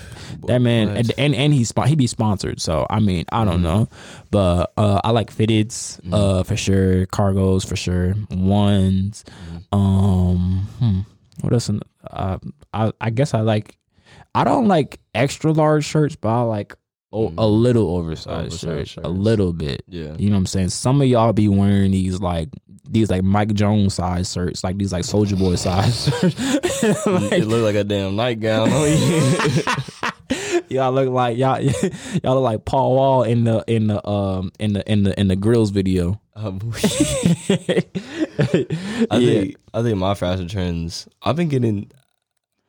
[0.47, 2.61] That man, and and, and he's he be sponsored.
[2.61, 3.87] So I mean, I don't know,
[4.31, 9.23] but uh, I like fitteds uh for sure, cargos for sure, ones.
[9.71, 10.99] Um, hmm,
[11.41, 11.69] what else?
[11.69, 12.37] in- Uh,
[12.73, 13.77] I I guess I like.
[14.35, 16.75] I don't like extra large shirts, but I like
[17.15, 19.83] o- a little oversized, Oversized shirts, a little bit.
[19.87, 20.15] Yeah.
[20.17, 20.69] You know what I'm saying?
[20.69, 22.49] Some of y'all be wearing these like
[22.87, 26.35] these like Mike Jones size shirts, like these like Soulja Boy size shirts.
[27.07, 29.63] Like, it looked like a damn nightgown on you.
[30.69, 34.73] y'all look like y'all y'all look like Paul Wall in the in the um in
[34.73, 36.19] the in the in the grills video.
[36.35, 36.59] Um,
[37.47, 37.79] yeah.
[39.09, 41.07] I think I think my fashion trends.
[41.21, 41.89] I've been getting,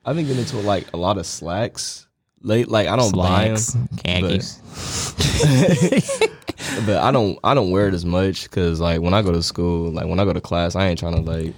[0.04, 2.05] I've been getting into like a lot of slacks.
[2.42, 2.68] Late.
[2.68, 4.60] Like I don't buy them, Slacks, khakis.
[6.86, 9.42] but I don't I don't wear it as much because like when I go to
[9.42, 11.54] school, like when I go to class, I ain't trying to like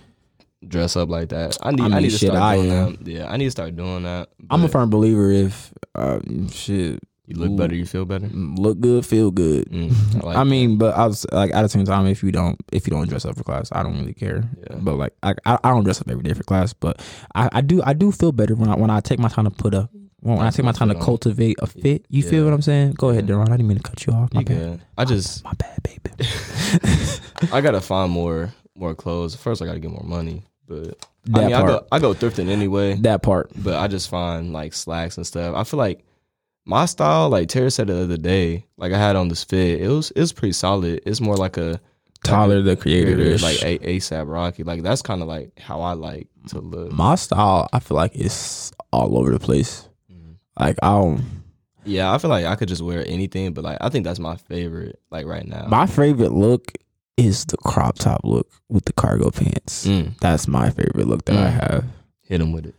[0.66, 1.56] dress up like that.
[1.62, 3.06] I need I I, need to start doing that.
[3.06, 4.28] Yeah, I need to start doing that.
[4.50, 8.28] I'm a firm believer if uh, shit You look better, you feel better.
[8.32, 9.70] look good, feel good.
[9.70, 12.32] Mm, I, like I mean, but I was like at the same time, if you
[12.32, 14.48] don't if you don't dress up for class, I don't really care.
[14.70, 14.76] Yeah.
[14.80, 17.00] But like I, I I don't dress up every day for class, but
[17.34, 19.50] I, I do I do feel better when I when I take my time to
[19.50, 19.88] put a
[20.36, 22.04] when I take my time to cultivate a fit.
[22.08, 22.92] You feel what I'm saying?
[22.92, 23.48] Go ahead, Deron.
[23.48, 24.32] I didn't mean to cut you off.
[24.32, 24.58] My you bad.
[24.58, 24.80] good.
[24.96, 26.00] I just My bad, baby.
[27.52, 29.34] I gotta find more more clothes.
[29.34, 30.44] First, I gotta get more money.
[30.66, 31.86] But That I mean, I go.
[31.92, 32.94] I go thrifting anyway.
[32.96, 33.50] that part.
[33.56, 35.54] but I just find like slacks and stuff.
[35.54, 36.04] I feel like
[36.64, 39.80] my style, like Terry said the other day, like I had on this fit.
[39.80, 41.00] It was it was pretty solid.
[41.06, 41.80] It's more like a
[42.24, 44.64] Tyler the creator, like a ASAP Rocky.
[44.64, 46.92] Like that's kind of like how I like to look.
[46.92, 47.68] my style.
[47.72, 49.87] I feel like it's all over the place.
[50.58, 51.24] Like I don't.
[51.84, 54.36] Yeah, I feel like I could just wear anything, but like I think that's my
[54.36, 55.00] favorite.
[55.10, 56.72] Like right now, My favorite look
[57.16, 59.86] is the crop top look with the cargo pants.
[59.86, 61.52] Mm, That's my favorite look that I Mm.
[61.70, 61.84] have.
[62.22, 62.74] hit him with it.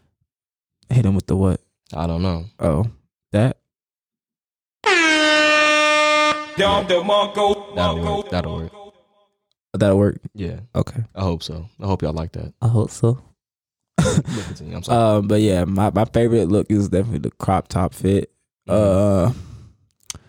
[0.90, 1.60] Hit him with the what?
[1.94, 2.46] I don't know.
[2.60, 2.86] Oh,
[3.32, 3.58] that.
[6.58, 7.76] Dom DeMarco.
[7.76, 8.30] That'll work.
[8.30, 8.72] That'll work.
[9.74, 10.20] That'll work.
[10.36, 11.04] Yeah, Okay.
[11.16, 11.66] I hope so.
[11.82, 12.54] I hope y'all like that.
[12.62, 13.22] I hope so.
[14.02, 14.82] Continue.
[14.90, 18.32] Um, but yeah, my, my favorite look is definitely the crop top fit.
[18.68, 19.30] Mm-hmm.
[19.30, 20.22] Uh,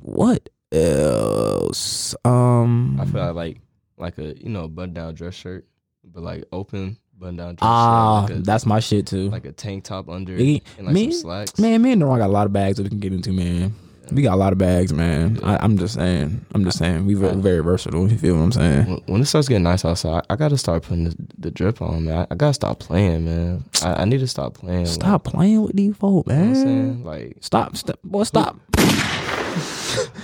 [0.00, 2.14] what else?
[2.24, 3.60] Um, I feel like like
[3.96, 5.66] like a you know button down dress shirt,
[6.04, 8.30] but like open button down dress ah, shirt.
[8.30, 9.30] Like a, that's my shit too.
[9.30, 11.58] like a tank top under Me- and like me- some slacks.
[11.58, 13.74] man, me and Noah got a lot of bags that we can get into, man.
[14.12, 15.38] We got a lot of bags, man.
[15.42, 16.44] I, I'm just saying.
[16.54, 17.04] I'm just saying.
[17.06, 18.10] We very, very versatile.
[18.10, 19.02] You feel what I'm saying?
[19.06, 22.20] When, it starts getting nice outside, I, gotta start putting the, the drip on, man.
[22.20, 23.64] I, I gotta stop playing, man.
[23.82, 24.84] I, I need to stop playing.
[24.84, 26.54] like, Stop playing with these folk, you know I'm man.
[26.54, 27.04] saying?
[27.04, 28.56] Like, Stop, stop, boy, stop.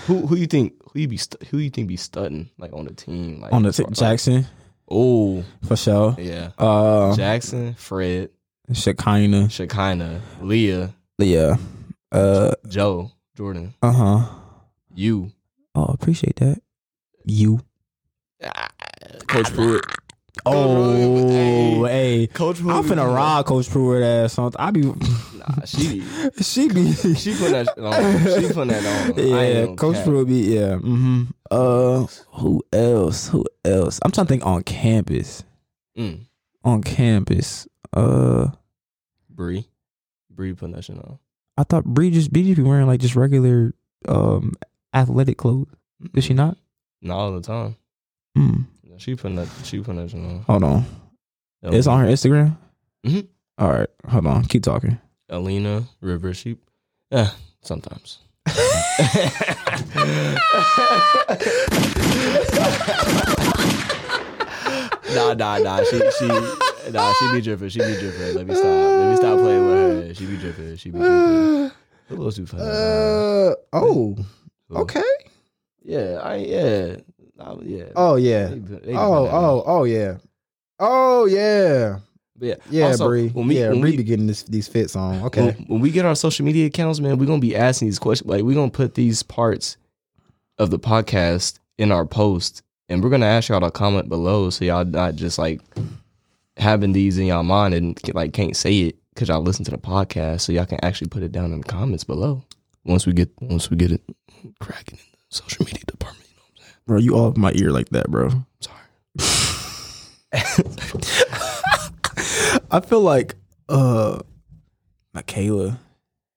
[0.06, 2.84] who who you think who you be stu- who you think be studding like on
[2.86, 3.40] the team?
[3.40, 4.46] Like On the t- like- Jackson
[4.88, 6.14] oh for sure.
[6.18, 8.30] yeah, Uh, Jackson, Fred,
[8.72, 11.58] Shekinah, Shekinah, Leah, Leah,
[12.12, 14.28] Uh, Joe, Jordan, uh huh.
[14.94, 15.32] you,
[15.74, 16.60] Oh, appreciate that.
[17.24, 17.60] You.
[19.26, 19.84] Coach Pruitt.
[20.46, 22.26] Oh, hey.
[22.28, 22.76] Coach Pruitt.
[22.76, 24.60] I'm finna rob Coach Pruitt ass something.
[24.60, 26.02] I be, Nah, she
[26.42, 28.42] she be, she put that on.
[28.42, 29.26] She put that on.
[29.26, 29.74] Yeah.
[29.74, 30.04] Coach cap.
[30.04, 30.74] Pruitt be, yeah.
[30.74, 31.22] Mm-hmm.
[31.50, 32.06] Uh,
[32.38, 33.28] who else?
[33.28, 33.98] Who else?
[34.02, 35.42] I'm trying to think on campus.
[35.98, 36.26] Mm.
[36.62, 37.66] On campus.
[37.92, 38.48] Uh,
[39.28, 39.66] Bree,
[40.30, 41.18] Bree putting that shit on.
[41.56, 43.74] I thought Bree just Bree just be wearing like just regular
[44.08, 44.52] um
[44.92, 45.68] athletic clothes.
[46.14, 46.56] Is she not?
[47.00, 47.76] Not all the time.
[48.36, 48.62] Hmm.
[48.96, 49.48] She putting that.
[49.64, 50.42] She putting that shit on.
[50.42, 50.84] Hold on.
[51.62, 52.56] It's on her Instagram.
[53.06, 53.28] Mhm.
[53.58, 53.88] All right.
[54.08, 54.44] Hold on.
[54.44, 54.98] Keep talking.
[55.28, 56.60] Alina River Sheep.
[57.10, 57.30] Yeah,
[57.62, 58.18] sometimes.
[65.14, 65.82] nah, nah, nah.
[65.84, 66.28] She, she,
[66.90, 67.12] nah.
[67.14, 67.68] She be dripping.
[67.68, 68.34] She be dripping.
[68.34, 68.64] Let me stop.
[68.64, 70.14] Let me stop playing with her.
[70.14, 70.76] She be dripping.
[70.76, 71.70] She be dripping.
[72.08, 72.62] Who else you funny?
[72.62, 74.16] Uh oh.
[74.70, 75.02] Okay.
[75.82, 76.96] Yeah, I yeah.
[77.62, 77.84] Yeah.
[77.96, 78.48] Oh yeah.
[78.48, 79.24] They they Oh putting that on.
[79.34, 80.16] oh oh yeah.
[80.78, 81.98] Oh yeah.
[82.36, 82.54] But yeah.
[82.70, 83.28] Yeah, also, Bree.
[83.28, 85.22] When we, yeah, when Bree we, be getting this, these fits on.
[85.24, 85.42] Okay.
[85.46, 88.28] when, when we get our social media accounts, man, we're gonna be asking these questions.
[88.28, 89.76] Like we're gonna put these parts
[90.58, 94.64] of the podcast in our post, and we're gonna ask y'all to comment below, so
[94.64, 95.60] y'all not just like
[96.56, 99.78] having these in y'all mind and like can't say it because y'all listen to the
[99.78, 102.42] podcast, so y'all can actually put it down in the comments below.
[102.84, 104.02] Once we get once we get it
[104.60, 106.76] cracking in the social media department, you know what I'm saying?
[106.86, 108.30] Bro, you off my ear like that, bro.
[108.60, 108.78] Sorry.
[112.70, 113.34] I feel like
[113.68, 114.20] uh
[115.12, 115.78] Michaela.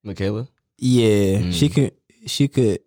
[0.03, 0.47] Michaela.
[0.77, 1.53] Yeah, Mm.
[1.53, 1.93] she could
[2.25, 2.79] she could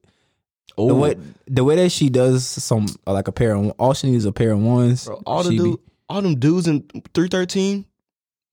[0.79, 1.17] Oh, the way
[1.47, 4.33] the way that she does some like a pair of all she needs is a
[4.33, 5.05] pair of ones.
[5.07, 5.81] bro, all the she be- dude,
[6.11, 6.83] all them dudes in
[7.15, 7.87] three thirteen,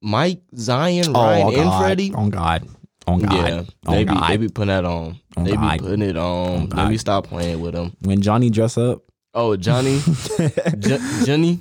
[0.02, 1.74] Mike, Zion, Oh, Ryan, and.
[1.82, 2.14] Freddie.
[2.14, 2.68] On God.
[3.08, 3.34] On God.
[3.34, 4.30] Yeah, on they be God.
[4.30, 5.20] they be putting that on.
[5.38, 5.80] On they God.
[5.80, 6.50] be putting it on.
[6.62, 7.94] On Let me stop playing with them.
[8.02, 9.02] when Johnny dress up.
[9.34, 10.00] Oh, Johnny,
[10.80, 11.58] J- Johnny,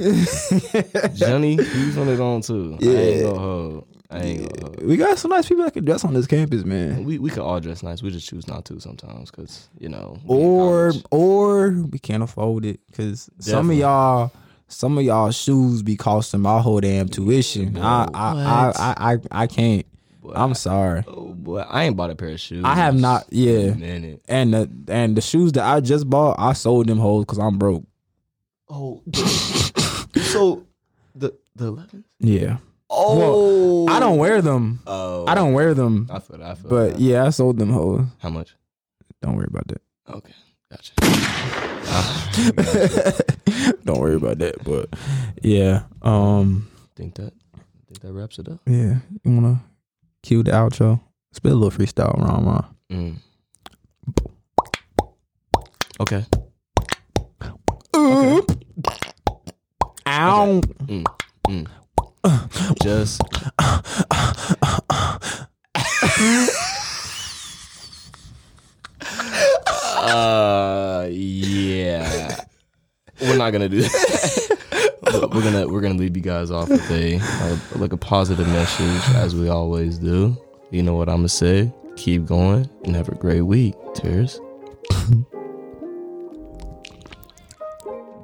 [1.14, 2.78] Johnny, he's putting it on too.
[2.80, 2.98] I Yeah.
[2.98, 3.86] ain't gonna hold.
[4.10, 4.82] I ain't gonna hold.
[4.84, 7.04] we got some nice people that can dress on this campus, man.
[7.04, 8.02] We we could all dress nice.
[8.02, 10.18] We just choose not to sometimes because you know.
[10.26, 14.30] Or or we can't afford it because some of y'all
[14.68, 17.76] some of y'all shoes be costing my whole damn tuition.
[17.78, 19.86] I, I, I I I I can't.
[20.22, 21.04] Boy, I'm sorry.
[21.06, 22.64] oh boy, I ain't bought a pair of shoes.
[22.64, 23.74] I have not- yeah.
[23.74, 24.22] minute.
[24.28, 27.58] And the and the shoes that I just bought, I sold them hoes because I'm
[27.58, 27.84] broke.
[28.68, 30.66] Oh, so
[31.14, 32.02] the the 11th.
[32.18, 32.56] Yeah.
[32.90, 34.80] Oh, I don't wear them.
[34.86, 36.08] Oh, I don't wear them.
[36.10, 36.46] I feel that.
[36.50, 37.00] I feel But that.
[37.00, 38.06] yeah, I sold them hoes.
[38.18, 38.54] how much?
[39.22, 39.82] Don't worry about that.
[40.08, 40.32] Okay,
[40.70, 40.92] gotcha.
[42.36, 43.14] Gotcha.
[43.86, 44.62] Don't worry about that.
[44.64, 44.88] But
[45.42, 47.32] yeah, um, think that.
[47.86, 48.60] Think that wraps it up.
[48.66, 48.98] yeah.
[49.24, 49.62] You wanna
[50.22, 51.00] cue the outro?
[51.32, 52.66] Spit a little freestyle, Ron Ron.
[52.90, 53.16] Mm.
[56.00, 56.24] Okay.
[60.08, 60.60] Ow.
[60.86, 61.04] Mm.
[61.48, 61.66] Mm.
[62.82, 63.20] Just.
[69.96, 72.36] uh, yeah.
[73.20, 74.58] We're not gonna do that.
[75.32, 79.14] We're gonna we're gonna leave you guys off with a, a like a positive message
[79.14, 80.36] as we always do.
[80.70, 81.72] You know what I'm gonna say?
[81.96, 83.74] Keep going and have a great week.
[83.94, 84.40] Tears.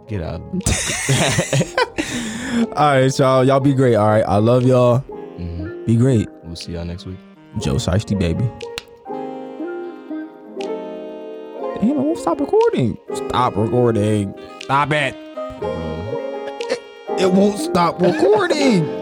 [0.08, 0.40] Get out.
[2.76, 3.44] All right, y'all.
[3.44, 3.94] Y'all be great.
[3.94, 4.24] All right.
[4.26, 4.98] I love y'all.
[5.38, 5.86] Mhm.
[5.86, 6.28] Be great.
[6.42, 7.16] We'll see y'all next week.
[7.60, 8.44] Joe Shiesty, baby.
[11.82, 12.96] Damn, it won't stop recording.
[13.12, 14.32] Stop recording.
[14.60, 15.16] Stop it.
[17.18, 19.01] It won't stop recording.